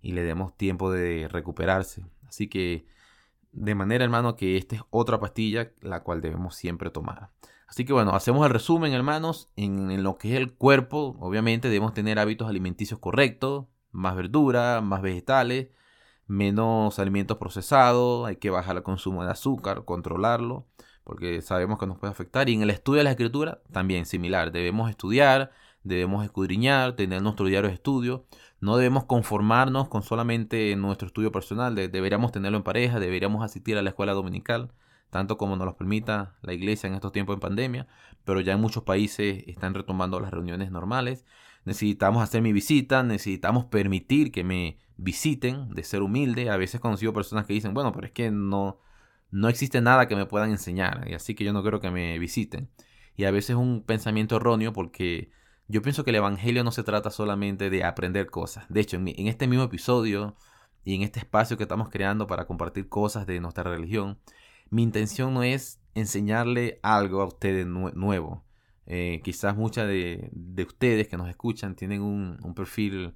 Y 0.01 0.13
le 0.13 0.23
demos 0.23 0.57
tiempo 0.57 0.91
de 0.91 1.29
recuperarse. 1.29 2.07
Así 2.27 2.49
que 2.49 2.87
de 3.53 3.75
manera, 3.75 4.05
hermano, 4.05 4.37
que 4.37 4.57
esta 4.57 4.77
es 4.77 4.83
otra 4.91 5.21
pastilla 5.21 5.73
la 5.81 6.03
cual 6.03 6.21
debemos 6.21 6.55
siempre 6.55 6.91
tomar. 6.91 7.31
Así 7.67 7.85
que 7.85 7.93
bueno, 7.93 8.15
hacemos 8.15 8.45
el 8.47 8.53
resumen, 8.53 8.93
hermanos, 8.93 9.51
en, 9.57 9.91
en 9.91 10.03
lo 10.03 10.19
que 10.19 10.35
es 10.35 10.37
el 10.37 10.55
cuerpo. 10.55 11.17
Obviamente 11.21 11.69
debemos 11.69 11.95
tener 11.95 12.19
hábitos 12.19 12.49
alimenticios 12.49 12.99
correctos, 12.99 13.67
más 13.91 14.17
verdura, 14.17 14.81
más 14.81 15.03
vegetales, 15.03 15.69
menos 16.27 16.99
alimentos 16.99 17.39
procesados, 17.39 18.27
hay 18.27 18.37
que 18.37 18.51
bajar 18.51 18.77
el 18.77 18.83
consumo 18.83 19.25
de 19.25 19.31
azúcar, 19.31 19.85
controlarlo, 19.85 20.67
porque 21.05 21.43
sabemos 21.43 21.79
que 21.79 21.87
nos 21.87 21.99
puede 21.99 22.13
afectar. 22.13 22.49
Y 22.49 22.55
en 22.55 22.63
el 22.63 22.71
estudio 22.71 22.99
de 22.99 23.05
la 23.05 23.11
escritura 23.11 23.61
también 23.73 24.07
similar, 24.07 24.53
debemos 24.53 24.91
estudiar, 24.91 25.53
debemos 25.85 26.25
escudriñar, 26.25 26.95
tener 26.95 27.23
nuestro 27.23 27.47
diario 27.47 27.69
de 27.69 27.75
estudio. 27.75 28.25
No 28.61 28.77
debemos 28.77 29.05
conformarnos 29.05 29.89
con 29.89 30.03
solamente 30.03 30.75
nuestro 30.77 31.07
estudio 31.09 31.33
personal, 31.33 31.75
deberíamos 31.75 32.33
tenerlo 32.33 32.59
en 32.59 32.65
pareja, 32.65 33.01
deberíamos 33.01 33.45
asistir 33.45 33.77
a 33.77 33.83
la 33.83 33.91
escuela 33.91 34.13
dominical, 34.13 34.71
tanto 35.11 35.37
como 35.37 35.57
nos 35.57 35.67
lo 35.67 35.77
permita 35.77 36.37
la 36.43 36.53
iglesia 36.53 36.87
en 36.87 36.95
estos 36.95 37.13
tiempos 37.13 37.37
de 37.37 37.41
pandemia, 37.41 37.89
pero 38.25 38.41
ya 38.41 38.53
en 38.53 38.61
muchos 38.61 38.85
países 38.85 39.45
están 39.49 39.75
retomando 39.75 40.21
las 40.21 40.31
reuniones 40.31 40.71
normales. 40.71 41.25
Necesitamos 41.65 42.23
hacer 42.23 42.43
mi 42.43 42.53
visita, 42.53 43.03
necesitamos 43.03 43.65
permitir 43.67 44.33
que 44.33 44.45
me 44.45 44.79
visiten, 45.03 45.69
de 45.71 45.85
ser 45.85 46.03
humilde. 46.03 46.51
A 46.51 46.57
veces 46.57 46.77
he 46.77 46.81
conocido 46.81 47.13
personas 47.13 47.47
que 47.47 47.53
dicen, 47.53 47.75
bueno, 47.75 47.93
pero 47.93 48.07
es 48.07 48.13
que 48.13 48.31
no, 48.31 48.79
no 49.31 49.49
existe 49.49 49.81
nada 49.81 50.09
que 50.09 50.17
me 50.17 50.27
puedan 50.27 50.51
enseñar, 50.51 51.07
y 51.09 51.15
así 51.15 51.35
que 51.35 51.45
yo 51.45 51.53
no 51.53 51.63
quiero 51.63 51.81
que 51.81 51.91
me 51.91 52.19
visiten. 52.19 52.71
Y 53.17 53.25
a 53.25 53.31
veces 53.31 53.51
es 53.51 53.57
un 53.57 53.83
pensamiento 53.83 54.37
erróneo 54.37 54.73
porque 54.73 55.31
yo 55.69 55.83
pienso 55.83 56.05
que 56.05 56.11
el 56.11 56.17
Evangelio 56.17 56.65
no 56.65 56.73
se 56.73 56.83
trata 56.83 57.11
solamente 57.11 57.71
de 57.71 57.85
aprender 57.85 58.31
cosas. 58.31 58.67
De 58.69 58.81
hecho, 58.81 58.97
en, 58.97 59.09
este 59.29 59.47
mismo 59.47 59.65
episodio 59.65 60.37
y 60.85 60.95
en 60.95 61.03
este 61.03 61.21
espacio 61.21 61.57
que 61.57 61.65
estamos 61.65 61.89
creando 61.89 62.27
para 62.27 62.47
compartir 62.47 62.89
cosas 62.89 63.27
de 63.27 63.41
nuestra 63.41 63.65
religión, 63.65 64.19
mi 64.71 64.83
intención 64.83 65.35
no 65.35 65.43
es 65.43 65.81
enseñarle 65.95 66.81
algo 66.83 67.23
a 67.23 67.27
ustedes 67.27 67.67
nuevo. 67.67 68.45
Eh, 68.87 69.21
quizás 69.25 69.57
muchas 69.57 69.87
de, 69.87 70.31
ustedes 70.67 71.09
que 71.09 71.17
nos 71.17 71.29
escuchan 71.29 71.77
tienen 71.77 72.03
un, 72.03 72.55
perfil, 72.55 73.15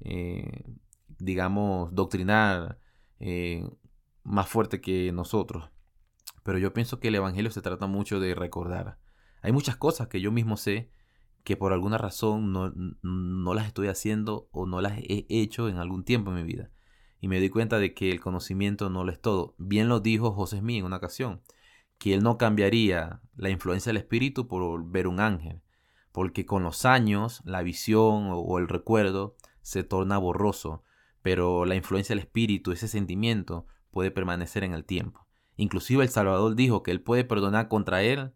eh, 0.00 0.62
digamos, 1.18 1.94
doctrinal 1.94 2.78
eh, 3.18 3.68
más 4.22 4.48
fuerte 4.48 4.80
que 4.80 5.12
nosotros. 5.12 5.70
Pero 6.42 6.58
yo 6.58 6.72
pienso 6.72 7.00
que 7.00 7.08
el 7.08 7.14
Evangelio 7.16 7.50
se 7.50 7.62
trata 7.62 7.86
mucho 7.86 8.20
de 8.20 8.34
recordar. 8.34 8.98
Hay 9.42 9.52
muchas 9.52 9.76
cosas 9.76 10.08
que 10.08 10.20
yo 10.20 10.32
mismo 10.32 10.56
sé 10.56 10.90
que 11.44 11.56
por 11.56 11.72
alguna 11.72 11.96
razón 11.96 12.52
no, 12.52 13.54
las 13.54 13.66
estoy 13.66 13.86
haciendo 13.86 14.48
o 14.50 14.66
no 14.66 14.80
las 14.80 14.98
he 14.98 15.26
hecho 15.28 15.68
en 15.68 15.76
algún 15.76 16.04
tiempo 16.04 16.30
en 16.30 16.36
mi 16.36 16.42
vida. 16.42 16.70
Y 17.20 17.28
me 17.28 17.40
di 17.40 17.50
cuenta 17.50 17.78
de 17.78 17.94
que 17.94 18.10
el 18.10 18.20
conocimiento 18.20 18.90
no 18.90 19.04
lo 19.04 19.12
es 19.12 19.20
todo. 19.20 19.54
Bien 19.56 19.88
lo 19.88 20.00
dijo 20.00 20.32
José 20.32 20.58
Smith 20.58 20.80
en 20.80 20.86
una 20.86 20.96
ocasión, 20.96 21.42
que 21.98 22.14
él 22.14 22.22
no 22.22 22.36
cambiaría 22.36 23.22
la 23.36 23.50
influencia 23.50 23.90
del 23.90 23.98
espíritu 23.98 24.48
por 24.48 24.84
ver 24.90 25.06
un 25.06 25.20
ángel, 25.20 25.62
porque 26.10 26.46
con 26.46 26.64
los 26.64 26.84
años 26.84 27.42
la 27.44 27.62
visión 27.62 28.28
o 28.32 28.58
el 28.58 28.68
recuerdo 28.68 29.36
se 29.62 29.84
torna 29.84 30.18
borroso, 30.18 30.82
pero 31.26 31.64
la 31.64 31.74
influencia 31.74 32.14
del 32.14 32.20
espíritu, 32.20 32.70
ese 32.70 32.86
sentimiento, 32.86 33.66
puede 33.90 34.12
permanecer 34.12 34.62
en 34.62 34.72
el 34.72 34.84
tiempo. 34.84 35.26
Inclusive 35.56 36.04
el 36.04 36.08
Salvador 36.08 36.54
dijo 36.54 36.84
que 36.84 36.92
él 36.92 37.00
puede 37.00 37.24
perdonar 37.24 37.66
contra 37.66 38.04
él 38.04 38.30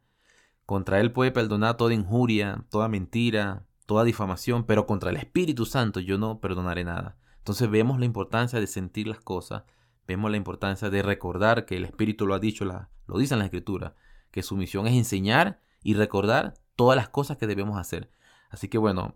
contra 0.66 0.98
él 0.98 1.12
puede 1.12 1.31
perdonar 1.31 1.76
toda 1.76 1.94
injuria, 1.94 2.64
toda 2.68 2.88
mentira, 2.88 3.64
toda 3.87 4.03
difamación, 4.03 4.64
pero 4.64 4.87
contra 4.88 5.11
el 5.11 5.18
Espíritu 5.18 5.66
Santo 5.66 6.00
yo 6.00 6.18
no 6.18 6.40
perdonaré 6.40 6.83
nada. 6.83 7.16
Entonces 7.38 7.70
vemos 7.70 8.00
la 8.00 8.07
importancia 8.07 8.59
de 8.59 8.66
sentir 8.66 9.07
las 9.07 9.20
cosas, 9.20 9.62
vemos 10.09 10.33
la 10.33 10.37
importancia 10.37 10.90
de 10.90 11.03
recordar 11.03 11.66
que 11.66 11.76
el 11.76 11.85
Espíritu 11.85 12.26
lo 12.26 12.35
ha 12.35 12.40
dicho, 12.40 12.64
lo 12.64 13.18
dice 13.18 13.35
en 13.35 13.38
la 13.38 13.44
Escritura, 13.44 13.94
que 14.33 14.42
su 14.42 14.57
misión 14.57 14.88
es 14.88 14.94
enseñar 14.94 15.61
y 15.85 15.94
recordar 15.94 16.55
todas 16.74 16.96
las 16.96 17.09
cosas 17.09 17.37
que 17.37 17.46
debemos 17.46 17.79
hacer. 17.79 18.11
Así 18.48 18.66
que 18.66 18.79
bueno, 18.79 19.14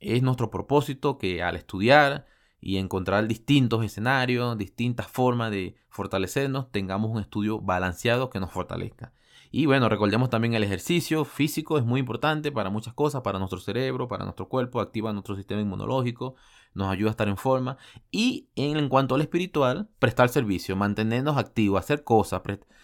es 0.00 0.24
nuestro 0.24 0.50
propósito 0.50 1.18
que 1.18 1.40
al 1.44 1.54
estudiar 1.54 2.26
y 2.66 2.78
encontrar 2.78 3.28
distintos 3.28 3.84
escenarios, 3.84 4.58
distintas 4.58 5.06
formas 5.06 5.52
de 5.52 5.76
fortalecernos, 5.88 6.72
tengamos 6.72 7.12
un 7.12 7.20
estudio 7.20 7.60
balanceado 7.60 8.28
que 8.28 8.40
nos 8.40 8.50
fortalezca. 8.50 9.12
Y 9.52 9.66
bueno, 9.66 9.88
recordemos 9.88 10.30
también 10.30 10.52
el 10.54 10.64
ejercicio 10.64 11.24
físico 11.24 11.78
es 11.78 11.84
muy 11.84 12.00
importante 12.00 12.50
para 12.50 12.68
muchas 12.68 12.92
cosas, 12.92 13.22
para 13.22 13.38
nuestro 13.38 13.60
cerebro, 13.60 14.08
para 14.08 14.24
nuestro 14.24 14.48
cuerpo, 14.48 14.80
activa 14.80 15.12
nuestro 15.12 15.36
sistema 15.36 15.60
inmunológico, 15.60 16.34
nos 16.74 16.88
ayuda 16.88 17.10
a 17.10 17.12
estar 17.12 17.28
en 17.28 17.36
forma. 17.36 17.76
Y 18.10 18.48
en, 18.56 18.88
cuanto 18.88 19.14
al 19.14 19.20
espiritual, 19.20 19.88
prestar 20.00 20.28
servicio, 20.28 20.74
mantenernos 20.74 21.36
activos, 21.36 21.78
hacer 21.78 22.02
cosas, 22.02 22.42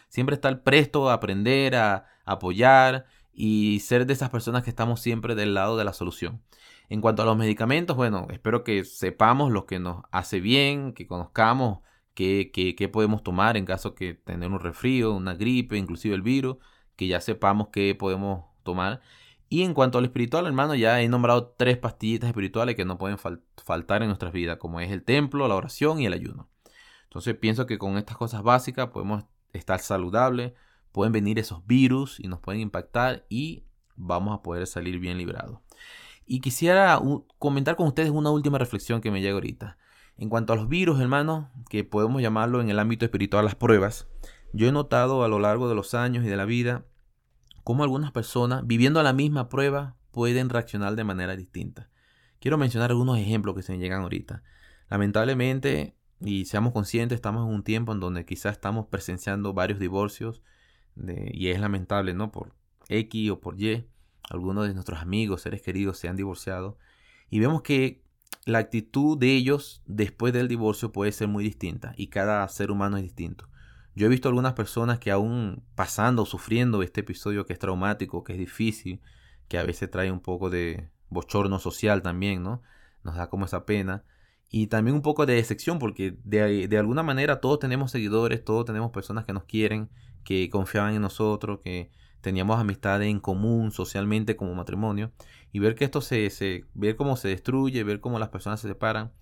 siempre 0.09 0.37
estar 0.37 0.63
presto 0.63 1.11
a 1.11 1.15
aprender, 1.15 1.75
a, 1.75 2.07
apoyar 2.25 3.07
y 3.33 3.81
ser 3.81 4.07
de 4.07 4.13
esas 4.13 4.31
personas 4.31 4.63
que 4.63 4.71
estamos 4.71 5.01
siempre 5.01 5.35
del 5.35 5.55
lado 5.55 5.77
de 5.77 5.83
la 5.83 5.93
solución. 5.93 6.41
En 6.93 7.01
cuanto 7.01 7.23
a 7.23 7.25
los 7.25 7.39
medicamentos, 7.39 7.97
bueno, 7.97 8.27
espero 8.29 8.65
que 8.65 8.85
sepamos 8.85 9.51
lo 9.51 9.65
que 9.65 9.79
nos 9.79 10.03
hace 10.11 10.41
bien, 10.41 10.93
que 10.93 11.07
conozcamos 11.07 11.79
qué, 12.13 12.91
podemos 12.93 13.23
tomar 13.23 13.57
en 13.57 13.65
caso 13.65 13.95
que 13.95 14.13
tener 14.13 14.51
un 14.51 14.61
resfrío, 14.61 15.15
una 15.15 15.33
gripe, 15.33 15.79
inclusive 15.79 16.15
el 16.15 16.21
virus, 16.21 16.59
que 16.95 17.07
ya 17.07 17.23
sepamos 17.23 17.69
qué 17.73 17.95
podemos 17.95 18.45
tomar. 18.63 19.01
Y 19.49 19.63
en 19.63 19.73
cuanto 19.73 19.97
al 19.97 20.05
espiritual, 20.05 20.47
hermano, 20.47 20.75
ya 20.75 21.01
he 21.01 21.09
nombrado 21.09 21.55
tres 21.57 21.79
pastillitas 21.79 22.29
espirituales 22.29 22.77
que 22.77 22.85
no 22.85 22.99
pueden 22.99 23.17
faltar 23.17 24.03
en 24.03 24.09
nuestras 24.09 24.35
vidas, 24.35 24.59
como 24.59 24.79
es 24.79 24.91
el 24.91 25.03
templo, 25.03 25.49
la 25.49 25.55
oración 25.55 25.99
y 25.99 26.05
el 26.05 26.13
ayuno. 26.13 26.51
Entonces 27.05 27.35
pienso 27.39 27.65
que 27.65 27.79
con 27.79 27.97
estas 27.97 28.19
cosas 28.19 28.43
básicas 28.43 28.89
podemos 28.89 29.25
estar 29.55 29.81
saludables, 29.81 30.53
pueden 30.93 31.15
venir 31.15 31.39
esos 31.39 31.67
virus 31.67 32.21
y 32.21 32.29
nos 32.29 32.41
pueden 32.41 32.61
impactar 32.61 33.25
y 33.31 33.65
vamos 33.97 34.39
a 34.39 34.43
poder 34.43 34.67
salir 34.67 34.99
bien 34.99 35.17
librados. 35.17 35.61
Y 36.27 36.41
quisiera 36.41 37.01
comentar 37.39 37.77
con 37.77 37.87
ustedes 37.89 38.11
una 38.11 38.31
última 38.31 38.59
reflexión 38.59 39.01
que 39.01 39.11
me 39.11 39.21
llega 39.21 39.35
ahorita. 39.35 39.79
En 40.17 40.29
cuanto 40.29 40.53
a 40.53 40.57
los 40.57 40.69
virus, 40.69 41.01
hermano, 41.01 41.51
que 41.69 41.85
podemos 41.85 42.23
llamarlo 42.23 42.61
en 42.61 42.69
el 42.69 42.79
ámbito 42.79 43.05
espiritual 43.05 43.45
las 43.45 43.55
pruebas, 43.55 44.09
yo 44.53 44.69
he 44.69 44.73
notado 44.73 45.25
a 45.25 45.29
lo 45.29 45.39
largo 45.39 45.69
de 45.69 45.75
los 45.75 45.95
años 45.95 46.25
y 46.25 46.29
de 46.29 46.37
la 46.37 46.45
vida 46.45 46.85
cómo 47.65 47.83
algunas 47.83 48.13
personas, 48.13 48.67
viviendo 48.67 49.03
la 49.03 49.13
misma 49.13 49.49
prueba, 49.49 49.97
pueden 50.11 50.49
reaccionar 50.49 50.95
de 50.95 51.05
manera 51.05 51.37
distinta. 51.37 51.89
Quiero 52.41 52.59
mencionar 52.59 52.91
algunos 52.91 53.19
ejemplos 53.19 53.55
que 53.55 53.63
se 53.63 53.73
me 53.73 53.79
llegan 53.79 54.03
ahorita. 54.03 54.43
Lamentablemente, 54.91 55.97
y 56.21 56.45
seamos 56.45 56.73
conscientes, 56.73 57.17
estamos 57.17 57.49
en 57.49 57.55
un 57.55 57.63
tiempo 57.63 57.93
en 57.93 58.01
donde 58.01 58.25
quizás 58.25 58.53
estamos 58.53 58.87
presenciando 58.87 59.55
varios 59.55 59.79
divorcios, 59.79 60.43
y 60.97 61.49
es 61.49 61.61
lamentable, 61.61 62.15
¿no? 62.15 62.31
Por 62.31 62.55
X 62.89 63.31
o 63.31 63.41
por 63.41 63.59
Y, 63.61 63.87
algunos 64.31 64.67
de 64.67 64.75
nuestros 64.75 65.01
amigos, 65.01 65.43
seres 65.43 65.63
queridos 65.63 65.99
se 65.99 66.09
han 66.09 66.17
divorciado, 66.17 66.79
y 67.31 67.41
vemos 67.41 67.63
que 67.63 68.03
la 68.45 68.59
actitud 68.59 69.17
de 69.19 69.35
ellos 69.35 69.83
después 69.87 70.33
del 70.33 70.49
divorcio 70.49 70.93
puede 70.93 71.13
ser 71.13 71.29
muy 71.29 71.45
distinta 71.45 71.95
y 71.97 72.09
cada 72.09 72.47
ser 72.49 72.71
humano 72.71 72.97
es 72.97 73.05
distinto. 73.05 73.49
Yo 73.95 74.07
he 74.07 74.09
visto 74.09 74.29
algunas 74.29 74.55
personas 74.55 74.99
que 74.99 75.11
aún 75.11 75.63
pasando, 75.75 76.25
sufriendo 76.25 76.83
este 76.83 77.03
episodio 77.03 77.47
que 77.47 77.53
es 77.53 77.59
traumático, 77.59 78.25
que 78.25 78.33
es 78.33 78.39
difícil, 78.39 79.01
que 79.49 79.59
a 79.59 79.65
veces 79.65 79.91
trae 79.91 80.11
un 80.11 80.21
poco 80.21 80.51
de 80.51 80.89
bochorno 81.11 81.59
social 81.59 82.03
también, 82.03 82.43
¿no? 82.43 82.63
Nos 83.05 83.17
da 83.17 83.29
como 83.29 83.45
esa 83.45 83.67
pena. 83.67 84.05
Y 84.49 84.69
también 84.69 84.95
un 84.95 85.03
poco 85.03 85.27
de 85.27 85.35
decepción, 85.35 85.79
porque 85.79 86.17
de, 86.25 86.69
de 86.69 86.79
alguna 86.79 87.03
manera 87.03 87.41
todos 87.41 87.59
tenemos 87.59 87.91
seguidores, 87.91 88.45
todos 88.45 88.65
tenemos 88.65 88.91
personas 88.93 89.25
que 89.25 89.33
nos 89.33 89.45
quieren, 89.45 89.91
que 90.25 90.49
confiaban 90.51 90.95
en 90.95 91.03
nosotros, 91.03 91.61
que 91.63 91.91
teníamos 92.23 92.59
amistades 92.59 93.09
en 93.09 93.21
común 93.21 93.73
socialmente 93.73 94.37
como 94.37 94.55
matrimonio 94.55 95.13
y 95.53 95.59
ver 95.59 95.75
que 95.75 95.85
esto 95.85 96.01
se, 96.01 96.65
ver 96.73 96.97
cómo 96.97 97.17
se 97.17 97.29
destruye, 97.29 97.85
ver 97.85 98.01
cómo 98.01 98.19
las 98.19 98.31
personas 98.31 98.61
se 98.61 98.69
separan, 98.69 99.13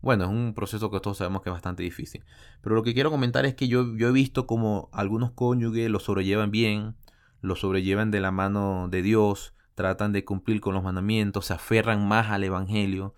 bueno, 0.00 0.24
es 0.24 0.30
un 0.30 0.54
proceso 0.54 0.90
que 0.90 1.00
todos 1.00 1.18
sabemos 1.18 1.42
que 1.42 1.50
es 1.50 1.52
bastante 1.52 1.82
difícil. 1.82 2.24
Pero 2.62 2.74
lo 2.74 2.82
que 2.82 2.94
quiero 2.94 3.10
comentar 3.10 3.44
es 3.44 3.54
que 3.54 3.68
yo, 3.68 3.96
yo 3.96 4.08
he 4.08 4.12
visto 4.12 4.46
como 4.46 4.88
algunos 4.92 5.32
cónyuges 5.32 5.90
lo 5.90 5.98
sobrellevan 6.00 6.50
bien, 6.50 6.94
lo 7.40 7.56
sobrellevan 7.56 8.10
de 8.10 8.20
la 8.20 8.30
mano 8.30 8.88
de 8.88 9.02
Dios, 9.02 9.54
tratan 9.74 10.12
de 10.12 10.24
cumplir 10.24 10.60
con 10.60 10.74
los 10.74 10.84
mandamientos, 10.84 11.46
se 11.46 11.54
aferran 11.54 12.06
más 12.06 12.30
al 12.30 12.44
Evangelio 12.44 13.14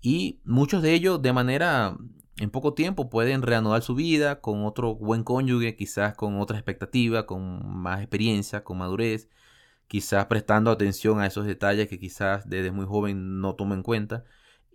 y 0.00 0.40
muchos 0.44 0.82
de 0.82 0.94
ellos 0.94 1.22
de 1.22 1.32
manera 1.32 1.96
en 2.40 2.50
poco 2.50 2.72
tiempo 2.72 3.10
pueden 3.10 3.42
reanudar 3.42 3.82
su 3.82 3.94
vida 3.94 4.40
con 4.40 4.64
otro 4.64 4.94
buen 4.94 5.24
cónyuge, 5.24 5.76
quizás 5.76 6.14
con 6.14 6.40
otra 6.40 6.56
expectativa, 6.56 7.26
con 7.26 7.82
más 7.82 8.00
experiencia, 8.00 8.64
con 8.64 8.78
madurez, 8.78 9.28
quizás 9.88 10.24
prestando 10.24 10.70
atención 10.70 11.20
a 11.20 11.26
esos 11.26 11.44
detalles 11.44 11.86
que 11.88 11.98
quizás 11.98 12.48
desde 12.48 12.70
muy 12.70 12.86
joven 12.86 13.42
no 13.42 13.56
tomen 13.56 13.80
en 13.80 13.82
cuenta. 13.82 14.24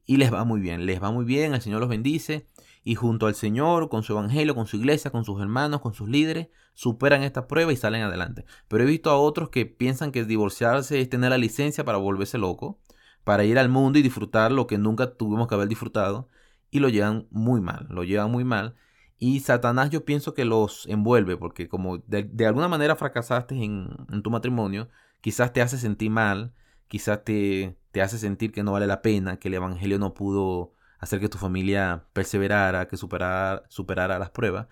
Y 0.06 0.18
les 0.18 0.32
va 0.32 0.44
muy 0.44 0.62
bien, 0.62 0.86
les 0.86 1.02
va 1.02 1.12
muy 1.12 1.26
bien, 1.26 1.56
el 1.56 1.62
Señor 1.62 1.80
los 1.80 1.90
bendice. 1.90 2.46
Y 2.84 2.94
junto 2.94 3.26
al 3.26 3.34
Señor, 3.34 3.90
con 3.90 4.04
su 4.04 4.14
evangelio, 4.14 4.54
con 4.54 4.68
su 4.68 4.78
iglesia, 4.78 5.10
con 5.10 5.26
sus 5.26 5.42
hermanos, 5.42 5.82
con 5.82 5.96
sus 5.96 6.08
líderes, 6.08 6.50
superan 6.76 7.24
esta 7.24 7.48
prueba 7.48 7.74
y 7.74 7.78
salen 7.78 8.04
adelante. 8.04 8.46
Pero 8.68 8.84
he 8.84 8.88
visto 8.88 9.10
a 9.10 9.18
otros 9.18 9.50
que 9.50 9.66
piensan 9.66 10.12
que 10.12 10.24
divorciarse 10.24 11.02
es 11.02 11.10
tener 11.10 11.32
la 11.32 11.40
licencia 11.40 11.84
para 11.84 11.98
volverse 11.98 12.38
loco, 12.38 12.80
para 13.24 13.44
ir 13.44 13.58
al 13.58 13.70
mundo 13.70 13.98
y 13.98 14.04
disfrutar 14.04 14.52
lo 14.52 14.68
que 14.68 14.78
nunca 14.78 15.16
tuvimos 15.16 15.48
que 15.48 15.56
haber 15.56 15.68
disfrutado 15.68 16.30
y 16.72 16.80
lo 16.80 16.90
llevan 16.90 17.28
muy 17.32 17.62
mal, 17.62 17.88
lo 17.90 18.04
llevan 18.04 18.32
muy 18.32 18.44
mal. 18.44 18.76
Y 19.18 19.40
Satanás 19.40 19.90
yo 19.90 20.06
pienso 20.06 20.34
que 20.34 20.46
los 20.46 20.86
envuelve 20.88 21.38
porque 21.38 21.70
como 21.70 22.00
de, 22.00 22.46
alguna 22.46 22.68
manera 22.68 22.96
fracasaste 22.96 23.56
en, 23.64 23.90
tu 24.24 24.30
matrimonio, 24.30 24.90
quizás 25.22 25.54
te 25.54 25.62
hace 25.62 25.78
sentir 25.78 26.10
mal, 26.10 26.54
quizás 26.88 27.24
te, 27.24 27.78
te 27.92 28.02
hace 28.02 28.18
sentir 28.18 28.52
que 28.52 28.64
no 28.64 28.74
vale 28.74 28.88
la 28.88 29.02
pena, 29.02 29.38
que 29.38 29.48
el 29.48 29.54
Evangelio 29.56 30.00
no 30.00 30.14
pudo 30.14 30.74
hacer 31.00 31.20
que 31.20 31.30
tu 31.30 31.38
familia 31.38 32.06
perseverara, 32.14 32.88
que 32.88 32.98
superara, 32.98 33.64
superara 33.70 34.20
las 34.20 34.32
pruebas. 34.32 34.68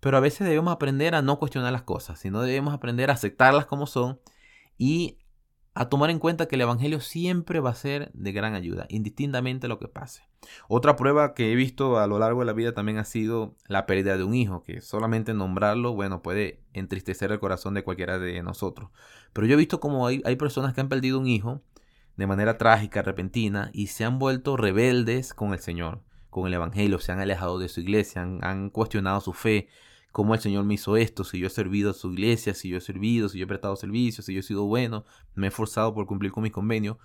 Pero 0.00 0.16
a 0.16 0.20
veces 0.20 0.46
debemos 0.46 0.72
aprender 0.72 1.14
a 1.14 1.22
no 1.22 1.38
cuestionar 1.38 1.72
las 1.72 1.82
cosas, 1.82 2.18
sino 2.18 2.42
debemos 2.42 2.74
aprender 2.74 3.10
a 3.10 3.14
aceptarlas 3.14 3.66
como 3.66 3.86
son 3.86 4.20
y 4.76 5.18
a 5.74 5.88
tomar 5.88 6.10
en 6.10 6.18
cuenta 6.18 6.46
que 6.46 6.56
el 6.56 6.62
Evangelio 6.62 7.00
siempre 7.00 7.60
va 7.60 7.70
a 7.70 7.74
ser 7.74 8.10
de 8.12 8.32
gran 8.32 8.54
ayuda, 8.54 8.86
indistintamente 8.88 9.68
lo 9.68 9.78
que 9.78 9.88
pase. 9.88 10.22
Otra 10.68 10.96
prueba 10.96 11.34
que 11.34 11.52
he 11.52 11.54
visto 11.54 11.98
a 11.98 12.06
lo 12.06 12.18
largo 12.18 12.40
de 12.40 12.46
la 12.46 12.52
vida 12.52 12.72
también 12.72 12.98
ha 12.98 13.04
sido 13.04 13.54
la 13.66 13.86
pérdida 13.86 14.16
de 14.16 14.24
un 14.24 14.34
hijo, 14.34 14.62
que 14.62 14.80
solamente 14.80 15.34
nombrarlo, 15.34 15.94
bueno, 15.94 16.22
puede 16.22 16.60
entristecer 16.72 17.32
el 17.32 17.40
corazón 17.40 17.74
de 17.74 17.84
cualquiera 17.84 18.18
de 18.18 18.42
nosotros. 18.42 18.90
Pero 19.32 19.46
yo 19.46 19.54
he 19.54 19.58
visto 19.58 19.80
como 19.80 20.06
hay, 20.06 20.22
hay 20.24 20.36
personas 20.36 20.74
que 20.74 20.80
han 20.80 20.88
perdido 20.88 21.18
un 21.18 21.26
hijo 21.26 21.60
de 22.16 22.26
manera 22.26 22.58
trágica, 22.58 23.02
repentina, 23.02 23.70
y 23.72 23.88
se 23.88 24.04
han 24.04 24.18
vuelto 24.18 24.56
rebeldes 24.56 25.34
con 25.34 25.52
el 25.52 25.58
Señor, 25.58 26.00
con 26.30 26.46
el 26.46 26.54
Evangelio, 26.54 26.98
se 26.98 27.12
han 27.12 27.20
alejado 27.20 27.58
de 27.58 27.68
su 27.68 27.80
iglesia, 27.80 28.22
han 28.22 28.70
cuestionado 28.70 29.20
su 29.20 29.32
fe, 29.32 29.68
cómo 30.14 30.32
el 30.32 30.40
Señor 30.40 30.64
me 30.64 30.74
hizo 30.74 30.96
esto, 30.96 31.24
si 31.24 31.40
yo 31.40 31.48
he 31.48 31.50
servido 31.50 31.90
a 31.90 31.92
su 31.92 32.12
iglesia, 32.12 32.54
si 32.54 32.68
yo 32.68 32.76
he 32.78 32.80
servido, 32.80 33.28
si 33.28 33.38
yo 33.38 33.44
he 33.44 33.48
prestado 33.48 33.74
servicio, 33.74 34.22
si 34.22 34.32
yo 34.32 34.38
he 34.38 34.42
sido 34.44 34.64
bueno, 34.64 35.04
me 35.34 35.48
he 35.48 35.48
esforzado 35.48 35.92
por 35.92 36.06
cumplir 36.06 36.30
con 36.30 36.44
mis 36.44 36.52
convenios, 36.52 36.98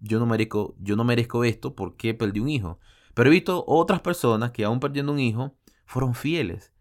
yo 0.00 0.18
no 0.18 0.26
merezco, 0.26 0.74
yo 0.78 0.96
no 0.96 1.04
merezco 1.04 1.44
esto 1.44 1.74
porque 1.74 2.14
perdí 2.14 2.40
un 2.40 2.48
hijo. 2.48 2.78
Pero 3.14 3.28
he 3.28 3.32
visto 3.32 3.64
otras 3.66 4.00
personas 4.00 4.50
que 4.50 4.64
aún 4.64 4.80
perdiendo 4.80 5.12
un 5.12 5.20
hijo, 5.20 5.56
fueron 5.84 6.14
fieles. 6.14 6.72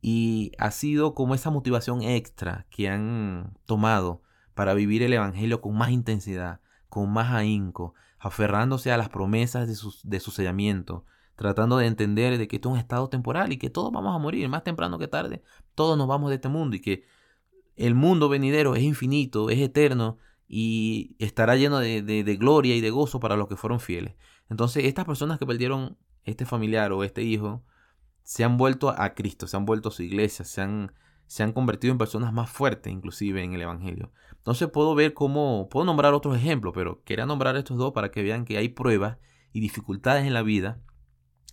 Y 0.00 0.52
ha 0.58 0.70
sido 0.70 1.14
como 1.14 1.34
esa 1.34 1.50
motivación 1.50 2.02
extra 2.02 2.66
que 2.70 2.88
han 2.88 3.58
tomado 3.64 4.22
para 4.54 4.74
vivir 4.74 5.02
el 5.02 5.12
Evangelio 5.12 5.60
con 5.60 5.76
más 5.76 5.90
intensidad, 5.90 6.60
con 6.88 7.12
más 7.12 7.32
ahínco, 7.32 7.94
aferrándose 8.18 8.92
a 8.92 8.96
las 8.96 9.08
promesas 9.08 9.66
de 9.66 9.74
su, 9.74 9.94
de 10.04 10.20
su 10.20 10.30
sellamiento, 10.30 11.04
tratando 11.36 11.78
de 11.78 11.86
entender 11.86 12.38
de 12.38 12.46
que 12.46 12.56
esto 12.56 12.68
es 12.68 12.72
un 12.74 12.78
estado 12.78 13.08
temporal 13.08 13.52
y 13.52 13.58
que 13.58 13.70
todos 13.70 13.90
vamos 13.92 14.14
a 14.14 14.18
morir, 14.18 14.48
más 14.48 14.62
temprano 14.62 14.98
que 14.98 15.08
tarde, 15.08 15.42
todos 15.74 15.98
nos 15.98 16.06
vamos 16.06 16.30
de 16.30 16.36
este 16.36 16.48
mundo 16.48 16.76
y 16.76 16.80
que 16.80 17.04
el 17.76 17.94
mundo 17.94 18.28
venidero 18.28 18.76
es 18.76 18.82
infinito, 18.82 19.50
es 19.50 19.58
eterno 19.58 20.18
y 20.46 21.16
estará 21.18 21.56
lleno 21.56 21.78
de, 21.78 22.02
de, 22.02 22.36
gloria 22.36 22.76
y 22.76 22.80
de 22.80 22.90
gozo 22.90 23.20
para 23.20 23.36
los 23.36 23.48
que 23.48 23.56
fueron 23.56 23.80
fieles. 23.80 24.14
Entonces, 24.50 24.84
estas 24.84 25.04
personas 25.04 25.38
que 25.38 25.46
perdieron 25.46 25.96
este 26.24 26.44
familiar 26.44 26.92
o 26.92 27.04
este 27.04 27.22
hijo, 27.22 27.64
se 28.22 28.44
han 28.44 28.56
vuelto 28.56 28.88
a 28.90 29.14
Cristo, 29.14 29.46
se 29.46 29.56
han 29.56 29.66
vuelto 29.66 29.88
a 29.88 29.92
su 29.92 30.02
iglesia, 30.02 30.44
se 30.44 30.60
han, 30.62 30.92
se 31.26 31.42
han 31.42 31.52
convertido 31.52 31.92
en 31.92 31.98
personas 31.98 32.32
más 32.32 32.50
fuertes, 32.50 32.92
inclusive 32.92 33.42
en 33.42 33.54
el 33.54 33.62
Evangelio. 33.62 34.12
Entonces 34.32 34.68
puedo 34.70 34.94
ver 34.94 35.14
cómo, 35.14 35.68
puedo 35.70 35.84
nombrar 35.84 36.14
otros 36.14 36.36
ejemplos, 36.36 36.72
pero 36.74 37.02
quería 37.04 37.26
nombrar 37.26 37.56
estos 37.56 37.76
dos 37.76 37.92
para 37.92 38.10
que 38.10 38.22
vean 38.22 38.44
que 38.44 38.56
hay 38.56 38.68
pruebas 38.68 39.18
y 39.52 39.60
dificultades 39.60 40.26
en 40.26 40.34
la 40.34 40.42
vida 40.42 40.80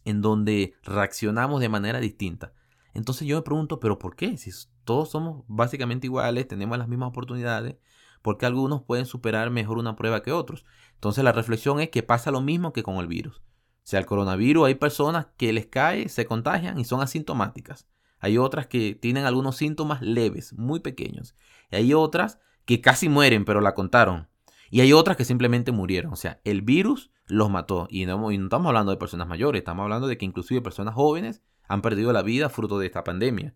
en 0.05 0.21
donde 0.21 0.73
reaccionamos 0.83 1.61
de 1.61 1.69
manera 1.69 1.99
distinta. 1.99 2.53
Entonces 2.93 3.27
yo 3.27 3.37
me 3.37 3.41
pregunto, 3.43 3.79
¿pero 3.79 3.99
por 3.99 4.15
qué? 4.15 4.37
Si 4.37 4.51
todos 4.83 5.09
somos 5.09 5.43
básicamente 5.47 6.07
iguales, 6.07 6.47
tenemos 6.47 6.77
las 6.77 6.87
mismas 6.87 7.09
oportunidades, 7.09 7.77
¿por 8.21 8.37
qué 8.37 8.45
algunos 8.45 8.83
pueden 8.83 9.05
superar 9.05 9.49
mejor 9.49 9.77
una 9.77 9.95
prueba 9.95 10.23
que 10.23 10.31
otros? 10.31 10.65
Entonces 10.95 11.23
la 11.23 11.31
reflexión 11.31 11.79
es 11.79 11.89
que 11.89 12.03
pasa 12.03 12.31
lo 12.31 12.41
mismo 12.41 12.73
que 12.73 12.83
con 12.83 12.97
el 12.97 13.07
virus. 13.07 13.37
O 13.37 13.87
sea, 13.91 13.99
el 13.99 14.05
coronavirus 14.05 14.67
hay 14.67 14.75
personas 14.75 15.27
que 15.37 15.51
les 15.53 15.65
cae, 15.65 16.07
se 16.09 16.25
contagian 16.25 16.79
y 16.79 16.85
son 16.85 17.01
asintomáticas. 17.01 17.87
Hay 18.19 18.37
otras 18.37 18.67
que 18.67 18.93
tienen 18.93 19.25
algunos 19.25 19.57
síntomas 19.57 20.01
leves, 20.01 20.53
muy 20.53 20.79
pequeños. 20.79 21.35
Y 21.71 21.77
hay 21.77 21.93
otras 21.93 22.39
que 22.65 22.79
casi 22.79 23.09
mueren, 23.09 23.45
pero 23.45 23.61
la 23.61 23.73
contaron. 23.73 24.29
Y 24.69 24.81
hay 24.81 24.93
otras 24.93 25.17
que 25.17 25.25
simplemente 25.25 25.71
murieron. 25.71 26.13
O 26.13 26.15
sea, 26.15 26.39
el 26.43 26.61
virus 26.61 27.11
los 27.25 27.49
mató. 27.49 27.87
Y 27.89 28.05
no, 28.05 28.29
estamos 28.29 28.67
hablando 28.67 28.91
de 28.91 28.97
personas 28.97 29.27
mayores, 29.27 29.61
estamos 29.61 29.83
hablando 29.83 30.07
de 30.07 30.17
que 30.17 30.25
inclusive 30.25 30.61
personas 30.61 30.93
jóvenes 30.93 31.41
han 31.67 31.81
perdido 31.81 32.13
la 32.13 32.21
vida 32.21 32.49
fruto 32.49 32.77
de 32.77 32.85
esta 32.85 33.03
pandemia. 33.03 33.55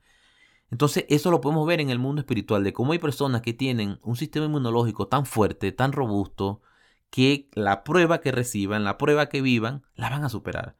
Entonces 0.71 1.05
eso 1.09 1.31
lo 1.31 1.41
podemos 1.41 1.67
ver 1.67 1.79
en 1.79 1.89
el 1.89 1.99
mundo 1.99 2.21
espiritual, 2.21 2.63
de 2.63 2.73
cómo 2.73 2.93
hay 2.93 2.99
personas 2.99 3.41
que 3.41 3.53
tienen 3.53 3.99
un 4.01 4.15
sistema 4.15 4.45
inmunológico 4.45 5.07
tan 5.07 5.25
fuerte, 5.25 5.71
tan 5.71 5.91
robusto, 5.91 6.61
que 7.09 7.49
la 7.53 7.83
prueba 7.83 8.19
que 8.19 8.31
reciban, 8.31 8.83
la 8.83 8.97
prueba 8.97 9.29
que 9.29 9.41
vivan, 9.41 9.83
la 9.95 10.09
van 10.09 10.23
a 10.23 10.29
superar. 10.29 10.77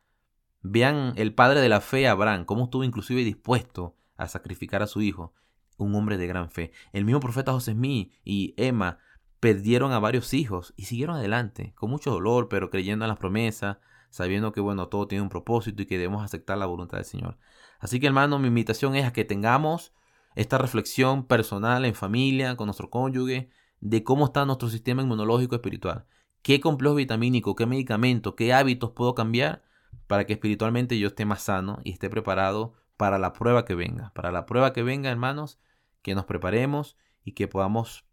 Vean 0.62 1.14
el 1.16 1.34
padre 1.34 1.62
de 1.62 1.70
la 1.70 1.82
fe, 1.82 2.08
Abraham, 2.08 2.46
cómo 2.46 2.66
estuvo 2.66 2.84
inclusive 2.84 3.24
dispuesto 3.24 3.96
a 4.18 4.28
sacrificar 4.28 4.82
a 4.82 4.88
su 4.88 5.02
hijo, 5.02 5.34
un 5.78 5.94
hombre 5.96 6.18
de 6.18 6.28
gran 6.28 6.50
fe. 6.50 6.72
El 6.92 7.06
mismo 7.06 7.20
profeta 7.20 7.52
José 7.52 7.74
Smith 7.74 8.12
y 8.24 8.54
Emma 8.58 8.98
perdieron 9.40 9.92
a 9.92 10.00
varios 10.00 10.34
hijos 10.34 10.74
y 10.76 10.86
siguieron 10.86 11.18
adelante, 11.18 11.74
con 11.76 11.92
mucho 11.92 12.12
dolor, 12.12 12.50
pero 12.50 12.70
creyendo 12.70 13.06
en 13.06 13.10
las 13.10 13.20
promesas, 13.20 13.78
sabiendo 14.10 14.52
que 14.52 14.62
bueno, 14.62 14.88
todo 14.88 15.08
tiene 15.08 15.22
un 15.22 15.30
propósito 15.30 15.84
y 15.84 15.86
que 15.86 15.98
debemos 15.98 16.24
aceptar 16.24 16.58
la 16.58 16.66
voluntad 16.66 16.98
del 16.98 17.06
Señor. 17.06 17.38
Así 17.80 18.00
que 18.00 18.08
hermano, 18.08 18.40
mi 18.40 18.48
invitación 18.48 18.96
es 18.96 19.06
a 19.06 19.14
que 19.14 19.26
tengamos 19.26 19.94
esta 20.36 20.58
reflexión 20.58 21.26
personal 21.26 21.86
en 21.86 21.96
familia, 21.96 22.56
con 22.56 22.68
nuestro 22.68 22.90
cónyuge, 22.90 23.50
de 23.80 24.04
cómo 24.04 24.26
está 24.26 24.46
nuestro 24.46 24.70
sistema 24.70 25.02
inmunológico 25.02 25.56
espiritual. 25.56 26.06
¿Qué 26.42 26.60
complejo 26.60 26.96
vitamínico, 26.96 27.56
qué 27.56 27.66
medicamento, 27.66 28.36
qué 28.36 28.54
hábitos 28.54 28.92
puedo 28.92 29.16
cambiar 29.16 29.64
para 30.08 30.26
que 30.26 30.34
espiritualmente 30.34 31.00
yo 31.00 31.08
esté 31.08 31.26
más 31.26 31.42
sano 31.42 31.80
y 31.84 31.92
esté 31.92 32.10
preparado 32.10 32.74
para 32.98 33.18
la 33.18 33.34
prueba 33.34 33.66
que 33.66 33.76
venga? 33.76 34.12
Para 34.14 34.32
la 34.32 34.46
prueba 34.46 34.74
que 34.74 34.84
venga, 34.84 35.10
hermanos, 35.10 35.60
que 36.02 36.14
nos 36.14 36.26
preparemos 36.26 36.98
y 37.24 37.32
que 37.32 37.48
podamos 37.48 38.06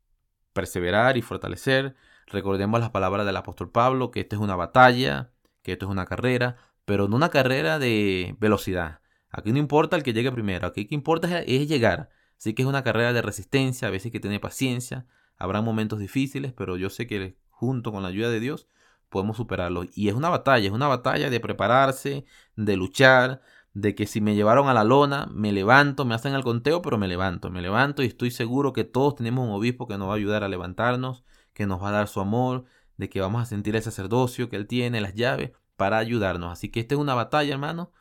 perseverar 0.55 1.19
y 1.19 1.23
fortalecer. 1.23 1.95
Recordemos 2.27 2.81
las 2.81 2.91
palabras 2.91 3.27
del 3.27 3.37
apóstol 3.37 3.71
Pablo, 3.71 4.11
que 4.11 4.21
esta 4.21 4.37
es 4.37 4.43
una 4.43 4.57
batalla, 4.57 5.33
que 5.63 5.73
esto 5.73 5.87
es 5.87 5.93
una 5.93 6.07
carrera, 6.07 6.57
pero 6.87 7.09
no 7.09 7.17
una 7.17 7.29
carrera 7.29 7.79
de 7.79 8.35
velocidad. 8.39 9.02
Aquí 9.33 9.53
no 9.53 9.59
importa 9.59 9.97
el 9.97 10.03
que 10.03 10.13
llegue 10.13 10.31
primero, 10.31 10.67
aquí 10.67 10.83
lo 10.85 10.89
que 10.91 10.95
importa 10.95 11.41
es 11.41 11.69
llegar. 11.69 12.11
Así 12.39 12.55
que 12.55 12.63
es 12.63 12.69
una 12.69 12.85
carrera 12.85 13.13
de 13.13 13.23
resistencia, 13.23 13.89
a 13.89 13.91
veces 13.91 14.07
hay 14.07 14.11
que 14.13 14.21
tener 14.21 14.41
paciencia, 14.41 15.07
habrá 15.39 15.63
momentos 15.63 15.99
difíciles, 15.99 16.53
pero 16.53 16.77
yo 16.77 16.91
sé 16.91 17.07
que 17.07 17.37
junto 17.49 17.93
con 17.93 18.03
la 18.03 18.09
ayuda 18.09 18.31
de 18.31 18.41
Dios 18.41 18.69
podemos 19.09 19.37
superarlo. 19.37 19.85
Y 19.95 20.09
es 20.09 20.15
una 20.15 20.29
batalla, 20.29 20.67
es 20.67 20.73
una 20.73 20.89
batalla 20.89 21.31
de 21.31 21.41
prepararse, 21.41 22.25
de 22.57 22.77
luchar, 22.77 23.41
de 23.75 23.95
que 23.95 24.07
si 24.07 24.21
me 24.21 24.35
llevaron 24.35 24.69
a 24.69 24.75
la 24.75 24.85
lona, 24.85 25.29
me 25.33 25.53
levanto, 25.53 26.05
me 26.05 26.15
hacen 26.15 26.35
el 26.35 26.43
conteo, 26.43 26.83
pero 26.83 26.99
me 26.99 27.09
levanto, 27.09 27.51
me 27.51 27.63
levanto 27.63 28.03
y 28.03 28.07
estoy 28.07 28.31
seguro 28.31 28.73
que 28.73 28.85
todos 28.85 29.15
tenemos 29.15 29.47
un 29.47 29.55
obispo 29.55 29.87
que 29.87 29.97
nos 29.97 30.09
va 30.09 30.13
a 30.13 30.17
ayudar 30.17 30.45
a 30.45 30.49
levantarnos, 30.49 31.25
que 31.55 31.67
nos 31.67 31.83
va 31.83 31.89
a 31.89 31.93
dar 31.93 32.09
su 32.09 32.21
amor, 32.21 32.65
de 32.97 33.09
que 33.09 33.21
vamos 33.21 33.43
a 33.43 33.47
sentir 33.47 33.77
el 33.77 33.83
sacerdocio 33.83 34.49
que 34.49 34.57
él 34.57 34.67
tiene, 34.67 35.01
las 35.01 35.15
llaves, 35.15 35.53
para 35.77 35.99
ayudarnos. 35.99 36.53
Así 36.53 36.69
que 36.69 36.81
esta 36.81 36.95
es 36.95 37.01
una 37.01 37.15
batalla, 37.15 37.53
hermano, 37.53 37.93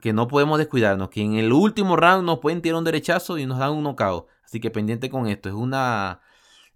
que 0.00 0.12
no 0.12 0.28
podemos 0.28 0.58
descuidarnos, 0.58 1.10
que 1.10 1.22
en 1.22 1.34
el 1.34 1.52
último 1.52 1.96
round 1.96 2.24
nos 2.24 2.38
pueden 2.40 2.62
tirar 2.62 2.78
un 2.78 2.84
derechazo 2.84 3.38
y 3.38 3.46
nos 3.46 3.58
dan 3.58 3.72
un 3.72 3.84
knockout. 3.84 4.26
Así 4.44 4.60
que 4.60 4.70
pendiente 4.70 5.10
con 5.10 5.26
esto, 5.26 5.48
es 5.48 5.54
una... 5.54 6.20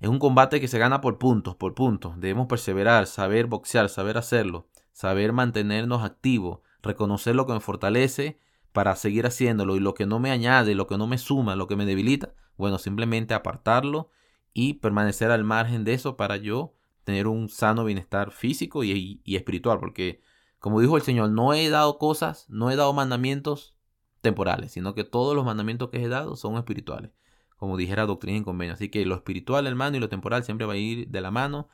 Es 0.00 0.08
un 0.08 0.18
combate 0.18 0.60
que 0.60 0.68
se 0.68 0.78
gana 0.78 1.00
por 1.00 1.18
puntos, 1.18 1.56
por 1.56 1.74
puntos. 1.74 2.20
Debemos 2.20 2.46
perseverar, 2.46 3.06
saber 3.06 3.46
boxear, 3.46 3.88
saber 3.88 4.18
hacerlo, 4.18 4.68
saber 4.92 5.32
mantenernos 5.32 6.02
activos, 6.02 6.60
reconocer 6.82 7.34
lo 7.34 7.46
que 7.46 7.54
me 7.54 7.60
fortalece 7.60 8.38
para 8.72 8.96
seguir 8.96 9.24
haciéndolo 9.24 9.76
y 9.76 9.80
lo 9.80 9.94
que 9.94 10.04
no 10.04 10.18
me 10.18 10.30
añade, 10.30 10.74
lo 10.74 10.88
que 10.88 10.98
no 10.98 11.06
me 11.06 11.16
suma, 11.16 11.54
lo 11.54 11.68
que 11.68 11.76
me 11.76 11.86
debilita, 11.86 12.34
bueno, 12.56 12.78
simplemente 12.78 13.32
apartarlo 13.32 14.10
y 14.52 14.74
permanecer 14.74 15.30
al 15.30 15.44
margen 15.44 15.84
de 15.84 15.94
eso 15.94 16.16
para 16.16 16.36
yo 16.36 16.74
tener 17.04 17.26
un 17.26 17.48
sano 17.48 17.84
bienestar 17.84 18.32
físico 18.32 18.82
y, 18.82 19.22
espiritual, 19.26 19.78
porque 19.78 20.22
como 20.64 20.80
dijo 20.80 20.96
el 20.96 21.02
Señor, 21.02 21.28
no 21.28 21.52
he 21.52 21.68
dado 21.68 21.98
cosas, 21.98 22.46
no 22.48 22.70
he 22.70 22.76
dado 22.76 22.94
mandamientos 22.94 23.76
temporales, 24.22 24.72
sino 24.72 24.94
que 24.94 25.04
todos 25.04 25.36
los 25.36 25.44
mandamientos 25.44 25.90
que 25.90 26.02
he 26.02 26.08
dado 26.08 26.36
son 26.36 26.56
espirituales, 26.56 27.10
como 27.58 27.76
dijera 27.76 28.06
Doctrina 28.06 28.38
y 28.38 28.42
Convenio. 28.44 28.72
Así 28.72 28.88
que 28.88 29.04
lo 29.04 29.14
espiritual, 29.14 29.66
hermano, 29.66 29.98
y 29.98 30.00
lo 30.00 30.08
temporal 30.08 30.42
siempre 30.42 30.66
va 30.66 30.72
a 30.72 30.78
ir 30.78 31.08
de 31.08 31.20
la 31.20 31.30
mano. 31.30 31.68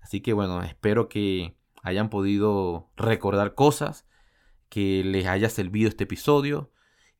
Así 0.00 0.20
que 0.20 0.32
bueno, 0.32 0.62
espero 0.62 1.08
que 1.08 1.56
hayan 1.82 2.08
podido 2.08 2.88
recordar 2.94 3.56
cosas 3.56 4.06
que 4.68 5.02
les 5.02 5.26
haya 5.26 5.50
servido 5.50 5.88
este 5.88 6.04
episodio. 6.04 6.70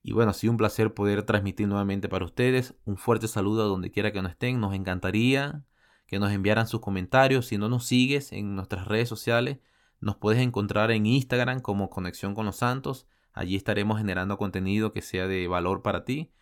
Y 0.04 0.12
bueno, 0.12 0.30
ha 0.30 0.34
sido 0.34 0.52
un 0.52 0.58
placer 0.58 0.94
poder 0.94 1.24
transmitir 1.24 1.66
nuevamente 1.66 2.08
para 2.08 2.24
ustedes. 2.24 2.76
Un 2.84 2.98
fuerte 2.98 3.26
saludo 3.26 3.64
a 3.64 3.66
donde 3.66 3.90
quiera 3.90 4.12
que 4.12 4.22
nos 4.22 4.30
estén. 4.30 4.60
Nos 4.60 4.74
encantaría 4.74 5.64
que 6.06 6.20
nos 6.20 6.30
enviaran 6.30 6.68
sus 6.68 6.80
comentarios. 6.80 7.46
Si 7.46 7.58
no 7.58 7.68
nos 7.68 7.84
sigues 7.84 8.30
en 8.30 8.54
nuestras 8.54 8.86
redes 8.86 9.08
sociales, 9.08 9.58
nos 10.00 10.16
puedes 10.16 10.40
encontrar 10.40 10.90
en 10.90 11.06
Instagram 11.06 11.60
como 11.60 11.90
Conexión 11.90 12.34
con 12.34 12.46
los 12.46 12.56
Santos. 12.56 13.06
Allí 13.32 13.56
estaremos 13.56 13.98
generando 13.98 14.38
contenido 14.38 14.92
que 14.92 15.02
sea 15.02 15.26
de 15.26 15.48
valor 15.48 15.82
para 15.82 16.04
ti. 16.04 16.32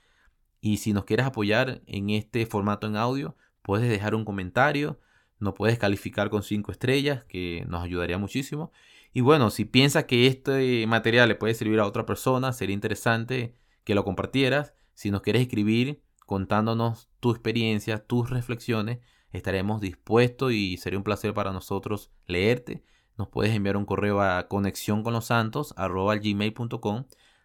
Y 0.61 0.79
si 0.79 0.93
nos 0.93 1.05
quieres 1.05 1.27
apoyar 1.27 1.83
en 1.87 2.11
este 2.11 2.47
formato 2.47 2.87
en 2.87 2.97
audio, 2.97 3.37
puedes 3.62 3.88
dejar 3.88 4.14
un 4.14 4.25
comentario. 4.25 5.01
Nos 5.38 5.55
puedes 5.55 5.79
calificar 5.79 6.31
con 6.31 6.43
5 6.43 6.73
estrellas, 6.73 7.25
que 7.25 7.64
nos 7.69 7.83
ayudaría 7.83 8.19
muchísimo. 8.19 8.73
Y 9.12 9.21
bueno, 9.21 9.51
si 9.51 9.64
piensas 9.64 10.05
que 10.05 10.27
este 10.27 10.87
material 10.87 11.29
le 11.29 11.35
puede 11.35 11.55
servir 11.55 11.81
a 11.81 11.87
otra 11.87 12.07
persona, 12.07 12.53
sería 12.53 12.75
interesante 12.75 13.55
que 13.85 13.95
lo 13.95 14.05
compartieras. 14.05 14.75
Si 14.95 15.11
nos 15.11 15.23
quieres 15.23 15.43
escribir 15.43 16.03
contándonos 16.27 17.11
tu 17.21 17.31
experiencia, 17.31 17.99
tus 17.99 18.31
reflexiones, 18.31 19.01
estaremos 19.33 19.81
dispuestos 19.81 20.53
y 20.53 20.77
sería 20.79 20.99
un 20.99 21.05
placer 21.05 21.35
para 21.35 21.53
nosotros 21.53 22.11
leerte. 22.27 22.85
Nos 23.16 23.29
puedes 23.29 23.55
enviar 23.55 23.77
un 23.77 23.85
correo 23.85 24.20
a 24.20 24.48
conexión. 24.48 25.03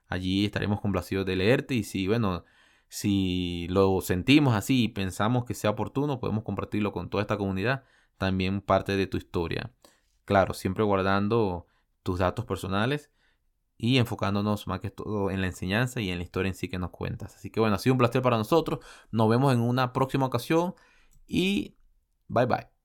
Allí 0.07 0.45
estaremos 0.45 0.81
complacidos 0.81 1.25
de 1.25 1.35
leerte 1.35 1.75
y 1.75 1.83
si, 1.83 2.07
bueno, 2.07 2.43
si 2.87 3.67
lo 3.69 4.01
sentimos 4.01 4.55
así 4.55 4.85
y 4.85 4.87
pensamos 4.89 5.45
que 5.45 5.53
sea 5.53 5.69
oportuno, 5.71 6.19
podemos 6.19 6.43
compartirlo 6.43 6.91
con 6.91 7.09
toda 7.09 7.21
esta 7.21 7.37
comunidad, 7.37 7.83
también 8.17 8.61
parte 8.61 8.97
de 8.97 9.05
tu 9.07 9.17
historia. 9.17 9.71
Claro, 10.25 10.53
siempre 10.53 10.83
guardando 10.83 11.67
tus 12.03 12.19
datos 12.19 12.45
personales 12.45 13.11
y 13.77 13.97
enfocándonos 13.97 14.67
más 14.67 14.81
que 14.81 14.91
todo 14.91 15.31
en 15.31 15.41
la 15.41 15.47
enseñanza 15.47 16.01
y 16.01 16.09
en 16.09 16.17
la 16.17 16.23
historia 16.23 16.49
en 16.49 16.55
sí 16.55 16.67
que 16.67 16.79
nos 16.79 16.91
cuentas. 16.91 17.35
Así 17.35 17.49
que 17.51 17.59
bueno, 17.59 17.75
ha 17.75 17.79
sido 17.79 17.93
un 17.93 17.99
placer 17.99 18.21
para 18.21 18.37
nosotros. 18.37 18.79
Nos 19.11 19.29
vemos 19.29 19.53
en 19.53 19.61
una 19.61 19.93
próxima 19.93 20.25
ocasión 20.25 20.75
y 21.27 21.77
bye 22.27 22.45
bye. 22.45 22.78